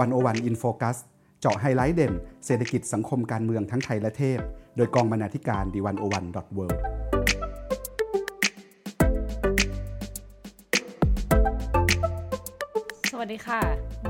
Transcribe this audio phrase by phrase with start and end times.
[0.00, 0.96] One O One In Focus
[1.40, 2.12] เจาะไฮไลท์เด่น
[2.46, 4.40] เศรษฐกิจสังคมการเมืองทั้งไทยและเทศ
[4.76, 6.66] โดยกองบรรณาธิการ The One O One dot wor
[13.10, 13.60] สวัสดีค่ะ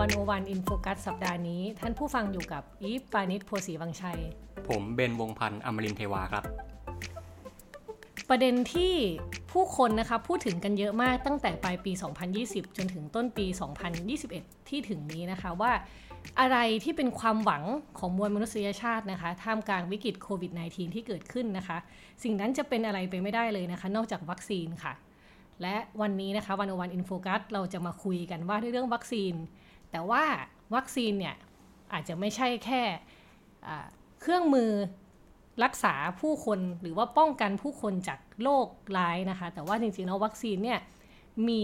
[0.00, 4.20] One O One In Focus สัปดาห์นี้ ท่านผู้ฟังอยู่กับอีฟปานิชโพสีวังชัย
[4.68, 6.44] ผมเบนวงพันธ์อมรินเทวาครับ
[8.28, 8.94] ประเด็นที่
[9.52, 11.92] ผู้คนนะคะพูดถึงกันเยอะมากตั้งแต่ปลายปี
[12.34, 13.46] 2020 จนถึงต้นปี
[14.08, 15.72] 2021 ที่ถึงนี้นะคะว่า
[16.40, 17.62] อะไรที่เป็นความหวัง
[17.98, 21.78] ของมวลมนุษยชาตินะคะท่ามกลางวิกฤตโควิด -19 ที่เกิดขึ้นนะคะ
[22.22, 24.92] สิ่งนั้นจะเป็นอะไรไปไม่ได้เลยนะคะ นอกจากวัคซีนค่ะ
[25.62, 29.34] และวันนี้นะคะวันวันอินโฟกัสเราจะมาคุยกันว่าเรื่องวัคซีน
[29.90, 30.24] แต่ว่า
[30.74, 31.36] วัคซีนเนี่ย
[31.92, 32.82] อาจจะไม่ใช่แค่
[34.20, 34.70] เครื่องมือ
[35.64, 40.78] รักษาผู้คนหรือว่าป้องกันผู้คนจากโรคร้ายนะคะ แต่ว่าจริงๆแล้ววัคซีนเนี่ย
[41.48, 41.62] มี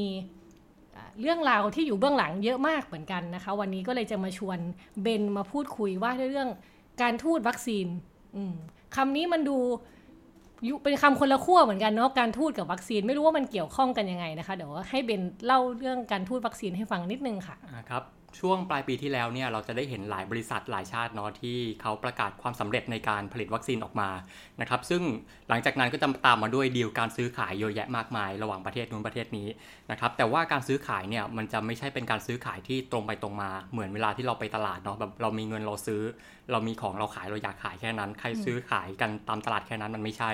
[1.20, 4.58] เรื่องราวที่อยู่เบื้องหลังเยอะมากเหมือนกันนะคะ วันนี้ก็เลยจะมาชวน
[5.02, 6.48] เบนมาพูดคุยว่าเรื่อง
[7.02, 7.86] การทูตวัคซีน
[8.96, 9.58] คำนี้มันดู
[10.84, 17.56] เป็นคำคนละขั้วเหมือนกันเนาะการทูตกับวัคซีนไม่รู้ว่ามันเกี่ยวข้องกันยังไงนะคะ เดี๋ยวให้เบนเล่าเรื่องการทูตวัคซีนให้ฟังนิดนึงค่ะ
[17.90, 18.02] ครับ
[18.40, 24.10] ช่วงปลายปีที่แล้วเนี่ยเราจะได้เห็นหลายบริษัทหลายชาติเนาะที่เขาประกาศความสำเร็จในการผลิตวัคซีนออกมา
[24.60, 25.02] นะครับซึ่ง
[25.48, 29.48] หลังจากนั้นก็จะตามมาด้วยดีลการซื้อขายเยอะแยะมากมาย ระหว่างประเทศนู้นประเทศนี้
[29.90, 36.02] นะครับแต่ว่าการซื้อขายเนี่ยมันจะไม่ใช่เป็นการซื้อขายที่ตรงไปตรงมา เหมือนเวลาที่เราไปตลาดเนาะแบบเรามีเงินเราซื้อ
[36.50, 40.32] เรามีของเราขายเราอยากขายแค่นั้น ใครซื้อขายกันตามตลาดแค่นั้นมันไม่ใช่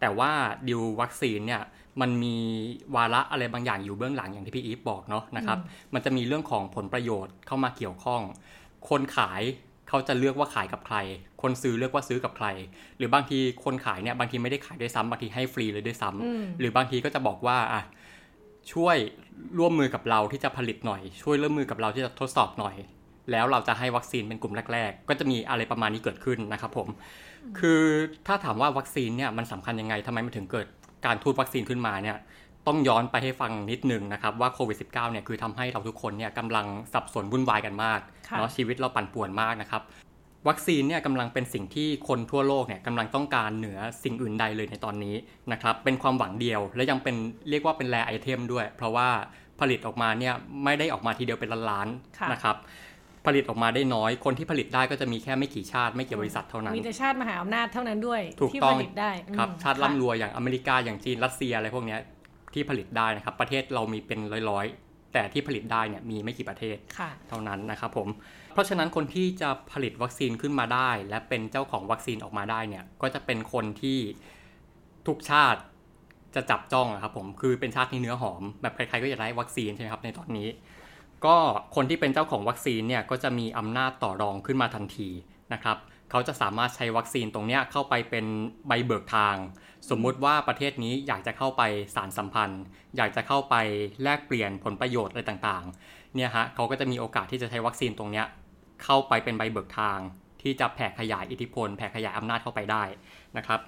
[0.00, 0.30] แต่ว่า
[0.68, 1.62] ดิววัคซีนเนี่ย
[2.00, 2.36] มันมี
[2.96, 5.58] วาระอะไรบางอย่างอยู่เบื้องหลังอย่างที่พี่อีฟบอกเนาะนะครับ
[5.94, 8.22] มันจะมีเรื่องของผลประโยชน์เข้ามาเกี่ยวข้อง
[8.88, 9.42] คนขาย
[9.88, 10.96] เขาจะเลือกว่าขายกับใคร
[11.42, 12.46] คนซื้อเลือกว่าซื้อกับใคร
[12.98, 17.82] หรือบางทีคนขายเนี่ยบางทีไม่ได้ขายด้วยซ้ำบางทีให้ฟรีเลยด้วยซ้ำหรือบางทีก็จะบอกว่าอะ
[18.72, 18.96] ช่วย
[19.58, 22.74] ร่วมมือกับเราที่จะผลิตหน่อย ช่วยร่วมมือกับเราที่จะทดสอบหน่อย
[23.30, 26.88] แล้วเราจะให้วัคซีนเป็นกลุ่มแรก ๆ ก็จะมีอะไรประมาณนี้เกิดขึ้นนะครับผม
[27.58, 27.82] คือ
[28.26, 30.66] ถ้าถามว่าวัคซีนเนี่ยมันสำคัญยังไงทำไมมันถึงเกิด
[31.06, 32.16] การทูตวัคซีนขึ้นมาเนี่ย
[32.66, 38.00] ต้องย้อนไปให้ฟังนิดนึงนะครับว่าโควิด -19 เนี่ยคือทำให้เราทุกคนเนี่ยกำลังสับสนวุ่นวายกันมาก
[38.38, 39.82] เนาะชีวิตเราปั่นป่วนมากนะครับ
[40.48, 45.14] วัคซีนเนี่ยกำลังเป็นสิ่งที่คนทั่วโลกเนี่ยกำลังต้องการเหนือสิ่งอื่นใดเลยในตอนนี้
[45.52, 47.16] นะครับเป็นความหวังเดียว และยังเป็น
[47.50, 49.08] เรียกว่าเป็นแรไอเทมด้วย เพราะว่า
[49.60, 52.56] ผลิตออกมาเนี่ยไม่ได้ออกมาทีเดียวเป็นล้านๆนะครับ
[53.26, 58.22] ผลิตออกมาได้น้อย คนที่ผลิตได้ก็จะมีแค่ไม่กี่ชาติไม่กี่บริษัทเท่านั้น มีแต่ชาติมหาอำนาจเท่านั้นด้วย
[58.54, 61.96] ที่ผลิตได้ครับชาติร่ำรวยอย่างอเมริกาอย่างจีนรัสเซียอะไรพวกนี้
[62.54, 64.20] ที่ผลิตได้นะครับ ประเทศเรามีเป็น
[64.50, 66.76] ร้อยๆ แต่ที่ผลิตได้เนี่ยมีไม่กี่ประเทศ
[67.28, 68.08] เท่านั้นนะครับผม
[68.52, 73.98] เพราะฉะนั้นคนที่จะผลิตวัคซีนขึ้นมาได้ และเป็นเจ้าของวัคซีนออกมาได้เนี่ยก็จะเป็นคนที่
[75.06, 75.60] ทุกชาติ
[76.34, 80.48] จะจับจ้องครับผมคือเป็นชาติที่เนื้อหอม แบบใครๆก็อยากได้วัคซีนใช่ไหมครับในตอนนี้
[81.26, 81.36] ก็
[81.74, 85.08] คนที่เป็นเจ้าของวัคซีนเนี่ยก็จะมีอำนาจต่อรองขึ้นมาทันที
[85.52, 85.76] นะครับ
[86.10, 88.26] เขาจะสามารถใช้วัคซีนตรงนี้เข้าไปเป็น
[88.68, 89.36] ใบเบิกทาง
[89.90, 91.62] สมมุติว่าประเทศนี้อยากจะเข้าไป
[91.94, 92.62] สารสัมพันธ์
[92.96, 93.54] อยากจะเข้าไป
[94.02, 98.22] แลกเปลี่ยนผลประโยชน์อะไรต่างๆเนี่ยฮะเขาก็จะมีโอกาสที่จะใช้วัคซีนตรงนี้
[98.84, 99.98] เข้าไปเป็นใบเบิกทาง
[100.42, 102.82] ที่จะแผ่ขยายอิทธิพล แผ่ขยายอำนาจเข้าไปได้
[103.36, 103.60] นะครับ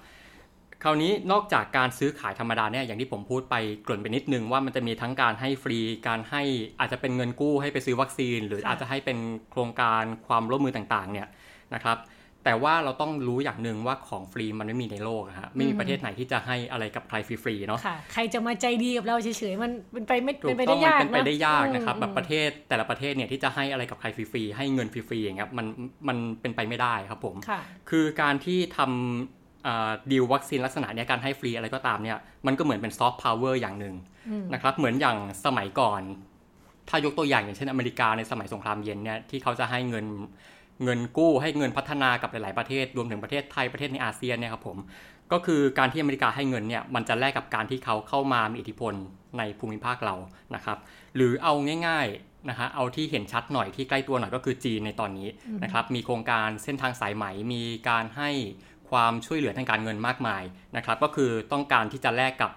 [0.83, 6.43] คราวนี้นอกจากการซื้อขายธรรมดาเนี่ยอย่างที่ผมพูดไปเกริ่นไปนิดนึงว่ามันจะมีทั้งการให้ฟรีการให้
[6.79, 9.17] อาจจะเป็นเงินกู้ให้ไปซื้อวัคซีน หรืออาจจะให้เป็น
[9.51, 11.27] โครงการความร่วมมือต่างๆเนี่ย
[11.73, 11.97] นะครับ
[12.45, 17.79] แต่ว่าเราต้องรู้อย่างหนึ่งว่าของฟรีมันไม่มีในโลกฮะไม่มีประเทศไหนที่จะให้อะไรกับใครฟรีๆเนาะ
[18.13, 25.65] ใครจะมาใจดีกับเราเฉยๆมันเป็นไปไม่เป็นไปได้ยากเป็นไปได้ยากนะครับแบบประเทศแต่ละประเทศเนี่ยที่จะให้อะไรกับใครฟรีๆให้เงินฟรีๆอย่างเงี้ยมัน
[26.07, 27.35] มันเป็นไปไม่ได้ครับผม
[27.89, 29.40] คือการที่ทำ
[30.11, 33.95] ดีลวัคซีนลักษณะนี้การให้ฟรีอะไรก็ตามเนี่ยมันก็เหมือนเป็นซอฟต์พาวเวอร์อย่างหนึ่ง
[34.53, 36.01] นะครับเหมือนอย่างสมัยก่อน
[36.89, 40.05] ถ้ายกตัวอย่างอย่างเช่นอเมริกาในสมัยสงครามเย็นเนี่ยที่เขาจะให้เงิน
[40.83, 44.77] เงินกู้ให้เงินพัฒนากับหลาย ๆ ประเทศรวมถึงประเทศไทยประเทศในอาเซียนเนี่ยครับผม
[45.31, 48.93] ก็คือการที่อเมริกาให้เงินเนี่ยมันจะแลกกับการที่เขาเข้ามามีอิทธิพล
[49.37, 50.15] ในภูมิภาคเรา
[50.55, 50.77] นะครับ
[51.15, 51.53] หรือเอา
[51.87, 55.27] ง่าย ๆนะฮะเอาที่เห็นชัดหน่อยที่ใกล้ตัวหน่อยก็คือจีนในตอนนี้
[55.63, 58.29] นะครับมีโครงการเส้นทางสายไหมมีการให้
[58.91, 60.43] ความช่วยเหลือทางการเงินมากมาย
[60.77, 62.51] นะครับ ก็คือต้องการที่จะแลกกับ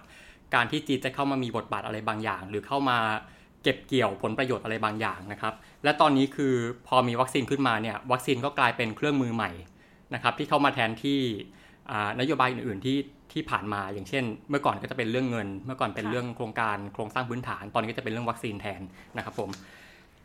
[0.55, 2.99] การที่จีนจะเข้ามามีบทบาทอะไรบางอย่าง หรือเข้ามา
[3.63, 5.55] เก็บเกี่ยวผลประโยชน์อะไรบางอย่างนะครับ
[5.85, 6.55] และตอนนี้คือ
[6.89, 9.51] พอมีวัคซีนขึ้นมาเนี่ยวัคซีนก็กลายเป็นเครื่องมือใหม่
[10.15, 11.21] นะครับที่เข้ามาแทนที่
[12.21, 12.99] นโยบายอื่นๆที่
[13.33, 18.81] ที่ผ่านมาอย่างเช่น เมื่อก่อนก็จะเป็นเรื่องเงิน เมื่อก่อนเป็นเรื่องโครงการโครงสร้างพื้นฐาน ตอนนี้ก็จะเป็นเรื่องวัคซีนแทน
[19.17, 19.51] นะครับผม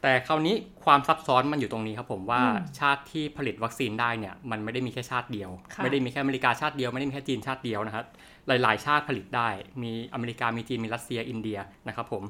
[0.02, 0.56] แต่คราวนี้
[0.86, 2.42] ความซับซ้อนมันอยู่ตรงนี้ครับผมว่า
[2.80, 5.50] ชาติที่ผลิตวัคซีนได้เนี่ยมันไม่ได้มีแค่ชาติเดียว
[5.84, 8.06] ไม่ได้มีแค่อเมริกาชาติเดียวไม่ได้มีแค่จีนชาติเดียวนะครับ
[8.48, 9.50] หลาย ๆ ชาติผลิตได้
[9.84, 12.24] มีอเมริกามีจีนมีรัสเซียอินเดียนะครับผม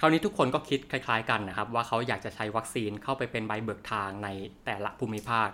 [0.00, 4.28] คราวนี้ทุกคนก็คิดคล้าย ๆ กันนะครับว่าเขาอยากจะใช้วัคซีนเข้าไปเป็นใบเบิกทางใน
[4.66, 5.48] แต่ละภูมิภาค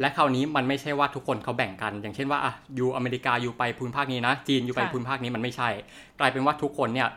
[0.00, 5.68] และคราวนี้มันไม่ใช่ว่าทุกคนเขาแบ่งกัน อย่างเช่นว่าอะ you อเมริกา you ไปภูมิภาคนี้นะ จีน you ไปภูมิภาคนี้มันไม่ใช่
[6.18, 7.08] กลายเป็นว่าทุกคนเนี่ย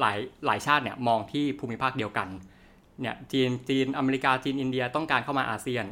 [0.00, 2.28] หลายหลายชาติเนี่ยมองที่ภูมิภาคเดียวกัน
[3.00, 5.84] เนี่ยจีนจีนอเมริกาจีนอินเดียต้องการเข้ามาอาเซียน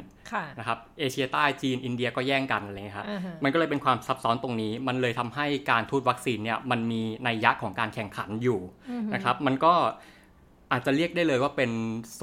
[0.59, 3.05] นะครับเอเชียใต้จีนอินเดียก็แย่งกันเลยครับ
[3.43, 8.59] มันก็เลยเป็นความซับซ้อนตรงนี้ มันเลยทำให้การทูตวัคซีนเนี่ยมันมีในยักษ์ของการแข่งขันอยู่
[9.13, 9.73] นะครับมันก็
[10.71, 11.71] อาจจะเรียกได้เลยว่าเป็น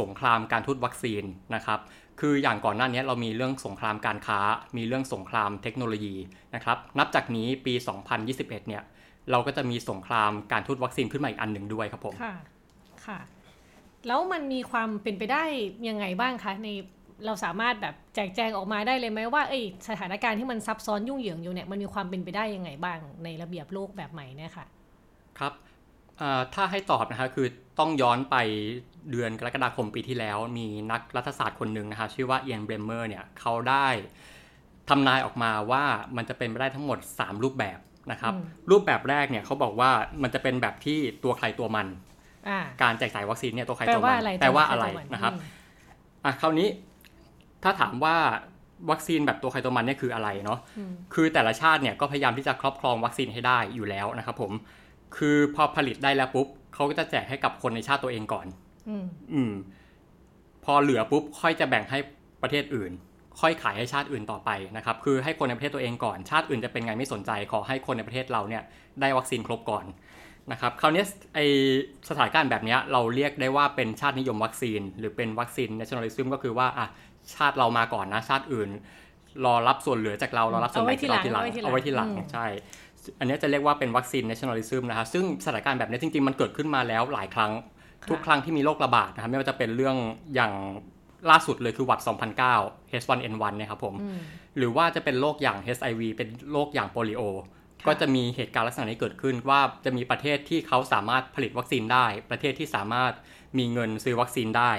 [0.00, 1.22] สงครามการทูตวัคซีน
[1.54, 1.80] นะครับ
[2.20, 4.40] คืออย่างก่อนหน้านี้เรามีเรื่องสงครามการค้า
[4.76, 6.16] มีเรื่องสงครามเทคโนโลยี
[6.54, 7.74] นะครับนับจากนี้ปี
[8.20, 8.82] 2021เนี่ย
[9.30, 12.34] เราก็จะมีสงครามการทูตวัคซีนขึ้นมาอีกอันหนึ่งด้วยครับผมค่ะ
[13.06, 13.18] ค่ะ
[14.06, 15.44] แล้วมันมีความเป็นไปได้
[15.88, 16.68] ยังไงบ้างคะใน
[17.26, 19.54] เราสามารถแบบแจกแจงออกมาได้เลยไหมว่าไอ
[19.88, 24.66] สถานการณ์ที่มันซับซ้อนยุ่งเหยิงอยู่เนี่ยมันมีความเป็นไปได้ยังไงบ้างในระเบียบโลกแบบใหม่เนี่ยค่ะ
[25.38, 25.52] ครับ
[26.54, 27.46] ถ้าให้ตอบนะคะคือ
[27.78, 28.36] ต้องย้อนไป
[29.10, 33.86] เดือนกรกฎาคมปีที่แล้ว มีนักรัฐศาสตร์คนหนึ่งนะคะชื่อว่าเอียนเบรเมอร์เนี่ยเขาได้
[34.88, 35.84] ทำนายออกมาว่า
[36.16, 37.78] มันจะเป็นไปได้ทั้งหมด 3 รูปแบบ
[38.10, 38.32] นะครับ
[38.70, 39.90] รูปแบบแรกเนี่ยเขาบอกว่า
[40.22, 41.86] มันจะเป็นแบบที่ตัวใครตัวมัน
[42.82, 45.32] การแจกจ่ายวัคซีนเนี่ยตัวใครตัวมันแปลว่าอะไรนะครับ
[46.24, 46.68] อะคราวนี้
[47.62, 48.16] ถ้าถามว่า
[48.90, 50.58] วัคซีนแบบตัวใครตัวมันเนี่ยคืออะไรเนาะ
[51.14, 54.52] คือแต่ละชาติเนี่ยก็พยายามที่จะครอบครองวัคซีนให้ได้อยู่แล้วนะครับผม
[55.16, 58.46] คือพอผลิตได้แล้วปุ๊บเขาก็จะแจกให้กับคนในชาติตัวเองก่อน
[59.32, 59.52] อืม
[60.64, 61.98] พอเหลือปุ๊บค่อยจะแบ่งให้
[62.42, 62.92] ประเทศอื่น
[63.40, 68.62] ค่อยขายให้ชาติอื่นต่อไปนะครับ คือให้คนในประเทศตัวเองก่อน ชาติอื่นจะเป็นไงไม่สนใจ ขอให้คนในประเทศเราเนี่ย
[69.00, 69.84] ได้วัคซีนครบก่อน
[70.50, 71.04] นะครับคราวนี้
[71.34, 71.38] ไอ
[72.08, 76.86] สถานการณ์แบบนี้เราเรียกได้ว่าเป็นชาตินิยมวัคซีน หรือเป็นวัคซีน nationalism ก็คือว่าอะ
[77.34, 78.70] ชาติเรามาก่อนนะ ชาติอื่น
[79.44, 82.46] รอรับส่วนเหลือจากเรารอรับส่วนแบ่งจากเราทีหลังเอาไว้ทีหลังใช่
[83.18, 87.52] อันนี้จะเรียกว่าเป็นวัคซีน nationalism นะครับซึ่งสถานการณ์แบบนี้จริงๆ มันเกิดขึ้นมาแล้วหลายครั้ง
[88.10, 89.96] ทุกครั้งที่มีโรคระบาดนะครับไม่ว่าจะเป็นเรื่อง
[90.34, 90.52] อย่าง
[91.30, 92.00] ล่าสุดเลยคือหวัด
[92.46, 93.94] 2009 H1N1 เนี่ยครับผม
[94.56, 97.22] หรือว่าจะเป็นโรคอย่าง HIV เป็นโรคอย่างโปลิโอ
[97.86, 103.12] ก็จะมีเหตุการณ์ลักษณะนี้เกิดขึ้นว่าจะมีประเทศที่เขาสามารถผลิตวัคซีนได้ ประเทศที่สามารถ
[103.58, 104.72] มีเงินซื้อวัคซีนได้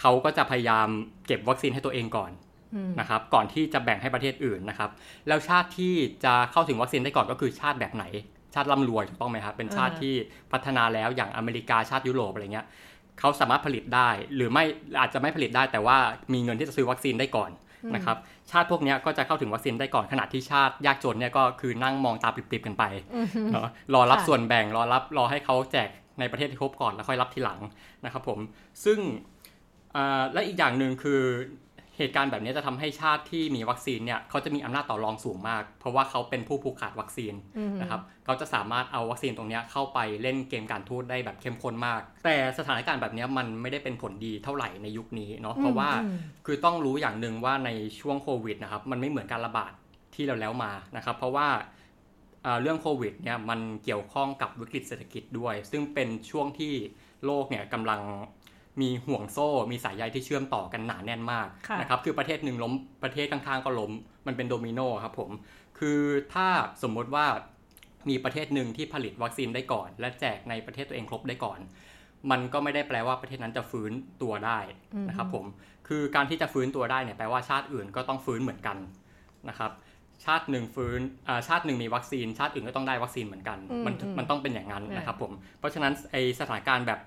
[0.00, 0.88] เขาก็จะพยายาม
[1.26, 2.30] เก็บวัคซีนให้ตัวเองก่อน
[3.00, 4.90] นะครับก่อนที่จะแบ่งให้ประเทศอื่นนะครับ
[5.28, 5.94] แล้วชาติที่
[6.24, 8.04] จะเข้าถึงวัคซีนได้ก่อนก็คือชาติแบบไหน
[8.54, 10.14] ชาติร่ำรวยถูกต้องไหมครับเป็นชาติที่
[10.52, 12.66] พัฒนาแล้วอย่างอเมริกาชาติยุโรปอะไรเงี้ย
[13.18, 14.64] เขาสามารถผลิตได้หรือไม่
[15.00, 15.96] อาจจะไม่ผลิตได้แต่ว่า
[16.32, 17.50] มีเงินที่จะซื้อวัคซีนได้ก่อน
[17.94, 18.16] นะครับ
[18.50, 22.84] ชาติพวกนี้ก็จะเข้าถึงวัคซีนได้ก่อนขณะที่ชาติยากจนเนี่ยก็คือนั่งมองตาปิบๆกันไป
[23.52, 25.88] เนาะรอรับส่วนแบ่งรอรับรอให้เขาแจก
[26.18, 27.60] ในประเทศที่ครบก่อนแล้วค่อยรับทีหลัง
[28.04, 28.38] นะครับผม
[28.84, 28.98] ซึ่ง
[30.32, 31.20] และอีกอย่างหนึ่งคือ
[32.00, 37.34] เหตุการณ์แบบนี้จะทำให้ชาติที่มีวัคซีนเนี่ยเขาจะมีอำนาจต่อรองสูงมาก เพราะว่าเขาเป็นผู้ผูกขาดวัคซีน
[37.80, 45.90] นะครับเขาจะสามารถเอาวัคซีนตรงนี้เข้าไปเล่นเกมการทูตได้แบบเข้มข้นมาก แต่สถานการณ์แบบนี้มันไม่ได้เป็นผลดีเท่าไหร่ในยุคนี้เนาะเพราะว่า
[46.46, 47.70] คือต้องรู้อย่างหนึ่งว่าใน
[48.00, 49.72] ช่วงโควิดนะครับมันไม่เหมือนการระบาด
[50.14, 51.48] ที่เราแล้วมานะครับ เพราะว่า
[52.62, 56.72] เรื่องโควิดเนี่ยมันเกี่ยวข้องกับวิกฤตเศรษฐกิจด้วย ซึ่งเป็นช่วงที่
[57.24, 58.00] โลกเนี่ยกำลัง
[58.80, 61.48] มีห่วงโซ่ มีสายใยที่เชื่อมต่อกันหนาแน่นมาก
[61.80, 62.72] นะครับคือประเทศหนึ่งล้ม
[63.02, 63.92] ประเทศข้างๆก็ล้ม
[64.26, 65.30] มันเป็นโดมิโนครับผม
[65.78, 66.00] คือ
[66.34, 66.48] ถ้า
[66.82, 67.26] สมมติว่า
[68.08, 71.58] มีประเทศหนึ่งที่ผลิตวัคซีนได้ก่อน และแจกในประเทศตัวเองครบได้ก่อน
[72.30, 73.92] มันก็ไม่ได้แปลว่าประเทศนั้นจะฟื้น
[74.22, 74.58] ตัวได้
[75.08, 75.44] นะครับผม
[75.88, 78.76] คือการที่จะฟื้นตัวได้เนี่ยแปลว่าชาติอื่นก็ต้องฟื้นเหมือนกัน
[79.48, 79.70] นะครับ
[80.24, 81.00] ชาติหนึ่งฟื้น
[81.48, 87.00] ชาติหนึ่งมีวัคซีน ชาติอื่นก็ต้องได้วัคซีนเหมือนกัน มันมันต้องเป็นอย่างนั้นนะครับผม เพราะฉะนั้นไอสถานการณ์แบบ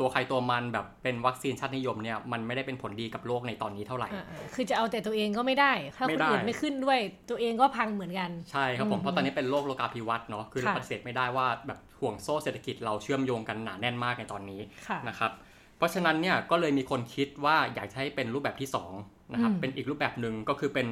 [0.00, 4.08] ตัวใครตัวมันแบบเป็นวัคซีนชาตินิยมเนี่ยมันไม่ได้เป็นผลดีกับโลกในตอนนี้เท่าไหร่
[4.54, 6.98] คือจะเอาแต่ตัวเองก็ไม่ได้ ถ้าคนอื่นไม่ขึ้นด้วย
[7.30, 14.60] ตัวเองก็พังเหมือนกัน ใช่ครับผมเพราะตอนนี้เป็นโลกโลกาภิวัตน์เนาะคือเราปฏิเสธไม่ได้ว่าแบบห่วงโซ่เศรษฐกิจเราเชื่อมโยงกันหนาแน่นมากในตอนนี้
[15.08, 15.32] นะครับ
[15.76, 18.68] เพราะฉะนั้นเนี่ยก็เลยมีคนคิดว่าอยากให้เป็นรูปแบบที่
[19.00, 20.86] 2นะครับเป็นอีกรูปแบบหนึ่งก็คือเป็น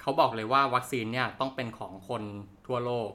[0.00, 2.22] เขาบอกเลยว่าวัคซีนเนี่ยต้องเป็นของคน
[2.66, 3.10] ทั่วโลก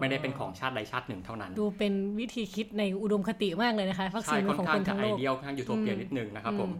[0.00, 6.70] ไม่ได้เป็นของชาติใดชาติหนึ่งเท่านั้น ดูเป็นวิธีคิดในอุดมคติมากเลยนะคะวัคซีนของคนทั้งโลกไอเดียข้างยูโทเปียนิดนึงนะครับผม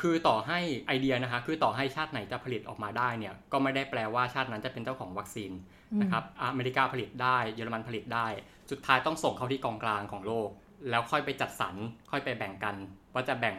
[0.00, 5.52] คือต่อให้ไอเดียนะคะคือต่อให้ชาติไหนจะผลิตออกมาได้เนี่ยก็ไม่ได้แปลว่าชาตินั้นจะเป็นเจ้าของวัคซีน
[6.02, 8.26] นะครับอเมริกาผลิตได้เยอรมันผลิตได้
[8.70, 10.48] สุดท้ายต้องส่งเข้าที่กองกลางของโลก
[10.90, 11.74] แล้วค่อยไปจัดสรร
[12.10, 12.74] ค่อยไปแบ่งกัน
[13.14, 13.56] ว่าจะแบ่ง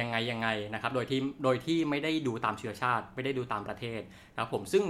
[0.00, 4.00] ยังไงยังไงนะครับโดยที่โดยที่ไม่ได้ดูตามเชื้อชาติ ไม่ได้ดูตามประเทศ
[4.38, 4.84] ครับผมซึ่ง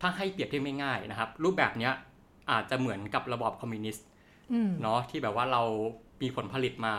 [0.00, 1.92] ถ้าให้เปรียบเทียบง่ายๆนะครับรูปแบบเนี้ย
[2.50, 4.06] อาจจะเหมือนกับระบอบคอมมิวนิสต์
[4.82, 5.62] เนาะที่แบบว่าเรา
[6.22, 6.94] มีผลผลิตมา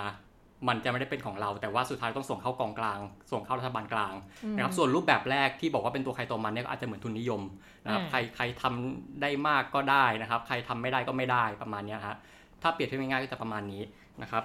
[0.68, 3.00] มันจะไม่ได้เป็นของเรา แต่ว่าสุดท้ายต้องส่งเข้ากองกลาง
[3.32, 4.14] ส่งเข้ารัฐบาลกลาง
[4.56, 7.42] นะครับส่วนรูปแบบแรกที่บอกว่าเป็นตัวใครตัวมันเนี่ยก็อาจจะเหมือนทุนนิยม
[7.86, 12.16] นะครับใครใครทำได้มากก็ได้นะครับ ใครทำไม่ได้ก็ไม่ได้ประมาณนี้ฮะ
[12.62, 13.82] ถ้าเปรียบเทียบง่ายๆก็จะประมาณนี้
[14.22, 14.44] นะครับ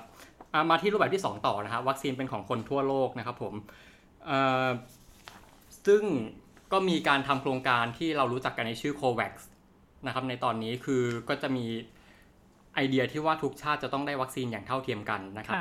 [0.70, 3.54] มาที่รูปแบบที่ 2 ต่อนะฮะวัคซีนเป็นของคนทั่วโลกนะครับผม
[5.86, 6.02] ซึ่ง
[6.72, 9.32] ก็มีการทำโครงการที่เรารู้จักกันในชื่อ COVAX
[10.06, 11.66] นะครับในตอนนี้คือก็จะมี
[12.74, 15.58] ไอเดียที่ว่าทุกชาติจะต้องได้วัคซีนอย่างเท่าเทียมกันนะครับ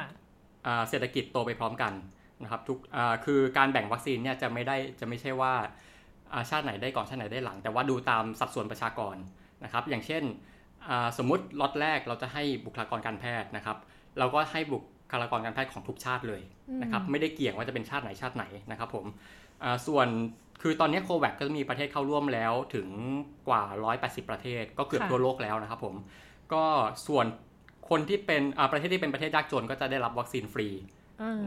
[0.89, 1.93] เศรษฐกิจโตไปพร้อมกัน
[2.43, 2.77] นะครับทุก
[3.25, 5.53] คือการแบ่งวัคซีนเนี่ยจะไม่ได้จะไม่ใช่ว่า
[6.49, 9.15] ชาติไหนได้ก่อนชาติไหนได้หลัง แต่ว่าดูตามสัดส่วนประชากร
[9.63, 10.23] นะครับอย่างเช่น
[11.17, 13.77] สมมุติล็อตแรกเราจะให้บุคลากรการแพทย์นะครับ
[14.19, 14.77] เราก็ให้บุ
[15.11, 16.41] คลากรการแพทย์ของทุกชาติเลย
[16.81, 19.05] นะครับไม่ได้เกี่ยงว่าจะเป็นชาติไหนชาติไหนนะครับผม
[19.87, 20.07] ส่วน
[20.61, 22.87] คือตอนนี้โควิดก็มีประเทศเข้าร่วมแล้วถึง
[23.47, 23.63] กว่า
[23.97, 25.95] 180 ประเทศ ก็เกือบทั่วโลกแล้วนะครับผม
[26.53, 26.63] ก็
[27.07, 27.25] ส่วน
[27.89, 28.41] คนที่เป็น
[28.71, 30.69] ประเทศที่เป็นประเทศยากจนก็จะได้รับวัคซีนฟรี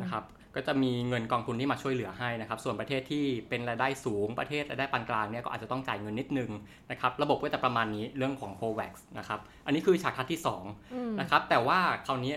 [0.03, 0.25] นะครับ
[0.57, 6.51] ก็จะมีเงินกองทุนที่มาช่วยเหลือให้นะครับ ส่วนประเทศที่เป็นรายได้สูงประเทศรายได้ปานกลางเนี่ยก็อาจจะต้องจ่ายเงินนิดนึง
[6.91, 10.41] นะครับ ระบบก็จะประมาณนี้เรื่องของ COVAX นะครับ อันนี้คือฉากทัศที่
[10.79, 12.35] 2นะครับ แต่ว่าคราวนี้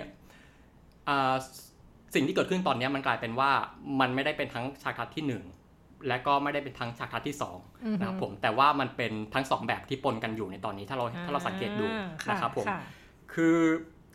[2.16, 3.52] สิ่งที่เกิดขึ้นตอนนี้มันกลายเป็นว่า
[4.00, 5.67] มันไม่ได้เป็นทั้งฉากทัศที่ 1
[6.08, 7.36] และก็ไม่ได้เป็นทั้งฉากทัศที่
[7.68, 11.86] 2นะครับผมแต่ว่ามันเป็นทั้ง 2 แบบที่ปนกันอยู่ในตอนนี้ถ้าเราถ้าเราสังเกตดู
[12.30, 12.66] นะครับผม
[13.34, 13.56] คือ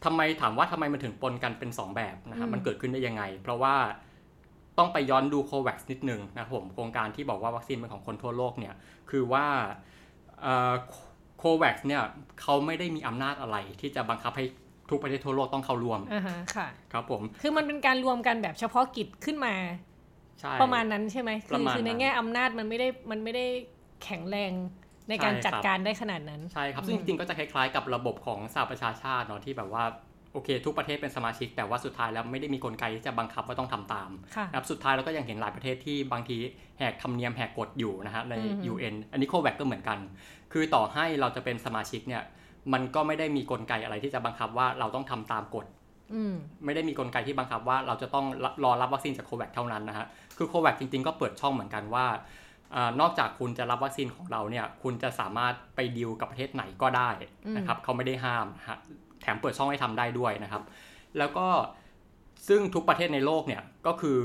[0.04, 3.74] ทำไมถามว่าทำไมมันถึงปนกันเป็น 2 แบบนะครับมันเกิดขึ้นได้ยังไง เพราะว่า
[4.78, 8.74] ต้องไปย้อนดูโควัคนิดนึงนะครับผมโครงการที่บอกว่าวัคซีนเป็นของคนทั่วโลกเนี่ย
[9.10, 9.46] คือว่า
[11.38, 12.02] โควัคเนี่ย
[12.40, 14.44] เขาไม่ได้มีอำนาจอะไรที่จะบังคับให้
[14.90, 19.54] ทุกประเทศทั่วโลกต้องเข้าร่วมอ่าฮะค่ะครับผมคือมันเป็นการรวมกันแบบเฉพาะกิจขึ้นมา
[20.62, 23.46] ประมาณนั้นใช่ไหมคือคือในแง่อำนาจมันไม่ได้มันไม่ได้
[24.04, 24.52] แข็งแรง
[25.08, 29.84] ในการจัดการได้ขนาดนั้นใช่ครับซึ่งจริงๆก็จะคล้ายๆ กับระบบของสหประชาชาติเนาะที่แบบว่า
[30.32, 34.10] โอเค ทุกประเทศเป็นสมาชิก แต่ว่าสุดท้ายแล้วไม่ได้มีกลไกที่จะบังคับว่าต้องทำตาม
[34.50, 36.36] นะครับสุดท้ายเราก็ยังเห็นหลายประเทศที่บางที
[36.78, 38.34] แหกธรรมเนียมแหกกฎอยู่นะฮะใน
[38.72, 39.98] UN อันนี้โควิดก็เหมือนกัน
[40.52, 42.22] คือต่อให้เราจะเป็นสมาชิกเนี่ย
[42.72, 45.66] มันก็ไม่ได้มีกลไกอะไรที่จะบังคับว่าเราต้องทำตามกฎ
[46.64, 48.26] ไม่ได้มีกลไกที่บังคับว่าเราจะต้อง
[48.64, 52.06] รอรับวัคซีนจากโควิดเท่านั้นนะฮะ คือโควิดจริงๆ ก็เปิดช่องเหมือนกันว่า
[53.00, 57.10] นอกจากคุณจะรับวัคซีนของเราเนี่ย คุณจะสามารถไปดิวกับประเทศไหนก็ได้
[57.56, 58.46] นะครับเขาไม่ได้ห้าม
[59.22, 60.62] แถมเปิดช่องให้ทำได้ด้วยนะครับ
[61.18, 61.46] แล้วก็
[62.48, 64.18] ซึ่งทุกประเทศในโลกเนี่ยก็คือ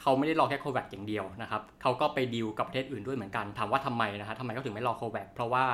[0.00, 5.66] เขาไม่ได้รอแค่โควิดอย่างเดียวนะครับเขาก็ไปดิวกับประเทศอื่นด้วยเหมือนกันถามว่าทำไมนะฮะทำไมเขาถึงไม่รอโควิดเพราะว่า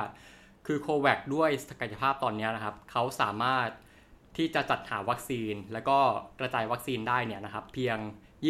[0.67, 3.67] คือโควิดด้วยศักยภาพตอนนี้นะครับเขาสามารถ
[4.37, 5.97] ที่จะจัดหาวัคซีน แล้วก็
[6.39, 7.97] กระจายวัคซีนได้เนี่ยนะครับ เพียง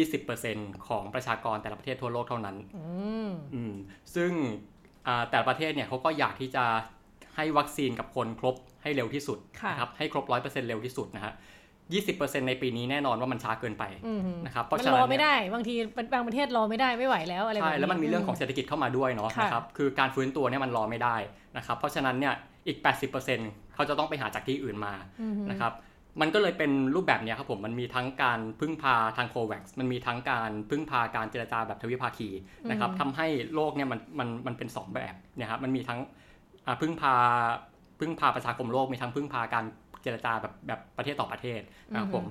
[0.04, 2.56] 20%ของประชากรแต่ละประเทศทั่วโลกเท่านั้น
[3.54, 3.74] อืม
[4.14, 4.30] ซึ่ง
[5.30, 6.64] แต่ละประเทศเนี่ยเขาก็อยากที่จะ
[7.36, 9.38] ให้วัคซีนกับคนครบให้เร็วที่สุด
[9.70, 11.34] นะครับให้ครบร้อยเปอร์เซ็นต์เร็วที่สุดนะฮะ
[11.92, 13.84] ยี่สิบเปอร์เซ็นในปีนี้แน่นอนว่ามันช้าเกินไป
[14.46, 15.74] นะครับเพราะฉะนั้นรอไม่ได้ บางที
[16.14, 21.16] บางประเทศรอไม่ได้ไม่ไหวแล้วอะไรแบบนี้ใช่แล้วมันมีเรื่องของเศรษฐกิจเข้ามาด้วยเนาะนะครับคือการฟื้นตัวเนี่ยมันรอไม่ได้
[21.56, 22.34] นะครับเพราะฉะนั้นเนี่ย
[22.66, 22.78] อีก
[23.26, 24.94] 80%เขาจะต้องไปหาจากที่อื่นมา
[25.50, 25.72] นะครับ
[26.20, 32.28] มันก็เลยเป็นรูปแบบนี้ครับผม มันมีทั้งการพึ่งพาทางโควัคมันมีทั้งการพึ่งพาการเจรจาแบบทวิภาคี
[32.70, 36.00] นะครับทำให้โลกเนี่ยมันมันมันเป็น 2 แบบเนี่ยครับมันมีทั้ง
[36.80, 37.14] พึ่งพา
[38.00, 39.64] พึ่งพาประชาคมโลกมีทั้งพึ่งพาการ
[40.02, 41.60] เจรจาแบบแบบประเทศต่อประเทศ
[41.92, 42.24] นะครับผม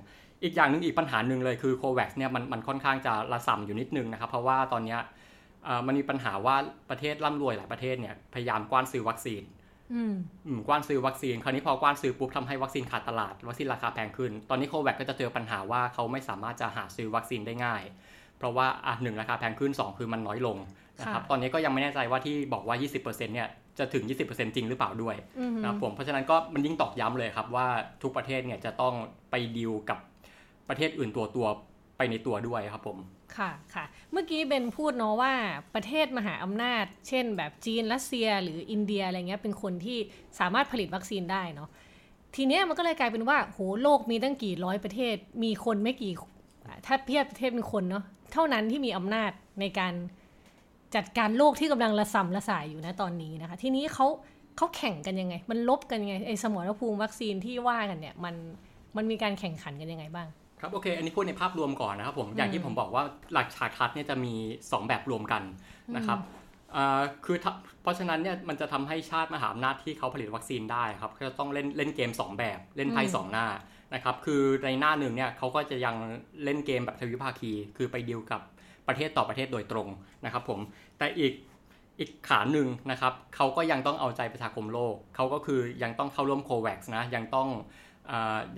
[0.43, 4.97] อีกอย่างหนึ่งอีกปัญหาหนึ่งเลยคือโควัคเนี่ยมันมันค่อนข้างจะระส่ำอยู่นิดนึงนะครับ เพราะว่าตอนนี้
[5.85, 6.55] มันมีปัญหาว่า
[6.89, 9.43] ประเทศร่ำรวยหลายประเทศเนี่ยพยายามกว้านซื้อวัคซีน
[10.67, 17.83] กว้านซื้อวัคซีน คราวนี้พอกว้านซื้อปุ๊บทำให้วัคซีนขาดตลาด วัคซีนราคาแพงขึ้น ตอนนี้โควิดก็จะเจอปัญหาว่าเขาไม่สามารถจะหาซื้อวัคซีนได้ง่าย
[18.37, 20.57] เพราะว่าอะหนึ่งราคาแพงขึ้น 2 คือมันน้อยลง
[20.99, 23.49] นะครับ ตอนนี้ก็ยังไม่แน่ใจว่าที่บอกว่า 20%เนี่ย
[23.79, 25.15] จะถึง 20%จริงหรือเปล่าด้วย
[25.61, 27.67] นะครับผม เพราะฉะนั้นก็มันยิ่งตอกย้ำเลยครับว่า
[28.03, 28.93] ทุกประเทศเนี่ยจะต้อง
[29.31, 29.99] ไปดีลกับ
[30.69, 31.47] ประเทศอื่นตัวตัว
[31.97, 32.97] ไปในตัวด้วยครับผม
[33.37, 35.33] ค่ะค่ะ เมื่อกี้เบนพูดเนาะว่า
[35.75, 39.97] ประเทศมหาอำนาจ เช่น แบบจีนรัสเซียหรืออินเดียอะไรเงี้ยเป็นคนที่
[40.39, 41.69] สามารถผลิตวัคซีนได้เนาะ
[42.35, 46.13] ทีเนี้ยมันก็เลยกลายเป็นว่าโหโลกมีตั้งกี่ร้อยประเทศ มีคนไม่กี่
[46.85, 49.93] ถ้าเทียบประเทศเป็นคนเนาะเท่านั้นที่มีอำนาจในการ
[50.95, 54.07] จัดการโลกที่กำลังระสำระสายอยู่นะตอนนี้นะคะ ทีนี้เขา
[54.57, 58.35] เขาแข่งกันยังไง มันลบกันยังไงไอ้สมรภูมิวัคซีนที่ว่ากันเนี่ยมัน
[58.97, 60.27] มันมีการแข่งขันกันยังไงบ้าง
[60.61, 64.33] ครับโอเค อันนี้พูดในภาพรวมก่อนนะครับผมอย่างที่ผมบอกว่าหลักฉากทัดเนี่ยจะมี
[64.63, 65.43] 2 แบบรวมกัน
[65.95, 66.19] นะครับ
[67.25, 67.37] คือ
[67.81, 73.47] เพราะฉะนั้นเนี่ยมันจะทำให้ชาติมหาอำนาจที่เขาผลิตวัคซีนได้ครับก็จะต้องเล่นเล่นเกม 2 แบบเล่นไพ่สองหน้า
[73.93, 75.95] นะครับคือในหน้าหนึ่งเนี่ยเขาก็จะยัง
[76.43, 78.41] เล่นเกมแบบทวิภาคี คือไปดีลกับ
[78.87, 79.87] ประเทศต่อประเทศโดยตรง
[80.25, 80.59] นะครับผม
[80.97, 81.33] แต่อีก
[81.99, 87.47] อีกขาหนึ่งนะครับเขาก็ยังต้องเอาใจประชาคมโลกเขาก็คือยังต้องเข้าร่วมโควัคนะยังต้อง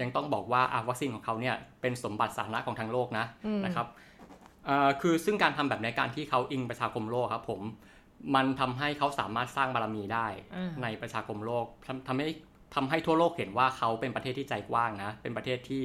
[0.01, 3.25] ยังต้องบอกว่าวัคซีนของเขาเนี่ยเป็นสมบัติสาธารณะของทางโลกนะ
[3.65, 3.87] นะครับ
[5.01, 7.61] คือซึ่งการทำแบบในการที่เขาอิงประชาคมโลกครับผม
[8.35, 10.27] มันทำให้เขาสามารถสร้างบารมีได้
[10.83, 11.65] ในประชาคมโลก
[12.07, 12.27] ทำให้
[12.75, 15.83] ทำให้ทั่วโลกเห็นว่าเขาเป็นประเทศที่ใจกว้างนะเป็นประเทศที่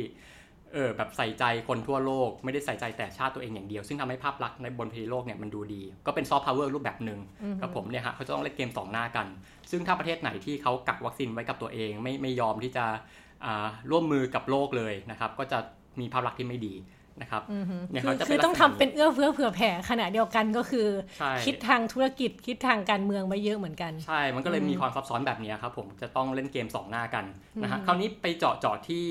[0.73, 7.21] เออแบบใส่ใจคนทั่วโลก ไม่ได้ใส่ใจแต่ชาติตัวเองอย่างเดียว ซึ่งทำให้ภาพลักษณ์ในบนเวทีโลกเนี่ยมันดูดี ก็เป็นซอฟต์พาวเวอร์รูปแบบหนึ่ง
[7.61, 9.27] ครับผมเนี่ยฮะเขาจะต้องเล่นเกมสองหน้ากัน
[9.71, 12.85] ซึ่งถ้าประเทศไหนที่เขากักวัคซีนไว้กับตัวเอง ไม่ไม่ยอมที่จะ
[13.91, 15.59] ร่วมมือกับโลกเลยนะครับ ก็จะ
[16.01, 16.75] มีภาพลักษณ์ที่ไม่ดี
[17.21, 17.43] นะครับ
[17.91, 20.87] เนี่ยเขาจะคือต้องทำเป็นเอื้อเฟื้อเผื่อแผ่ขณะเดียวกันก็คือ
[21.45, 27.25] คิดทางธุรกิจคิดทางการเมืองไว้เยอะเหมือนกันใช่ มันก็เลยมีความซับซ้อนแบบนี้ครับผมจะต้องเล่นเกมสองหน้ากัน
[27.63, 29.07] นะฮะคราวนี้ไปเจาะเจาะที่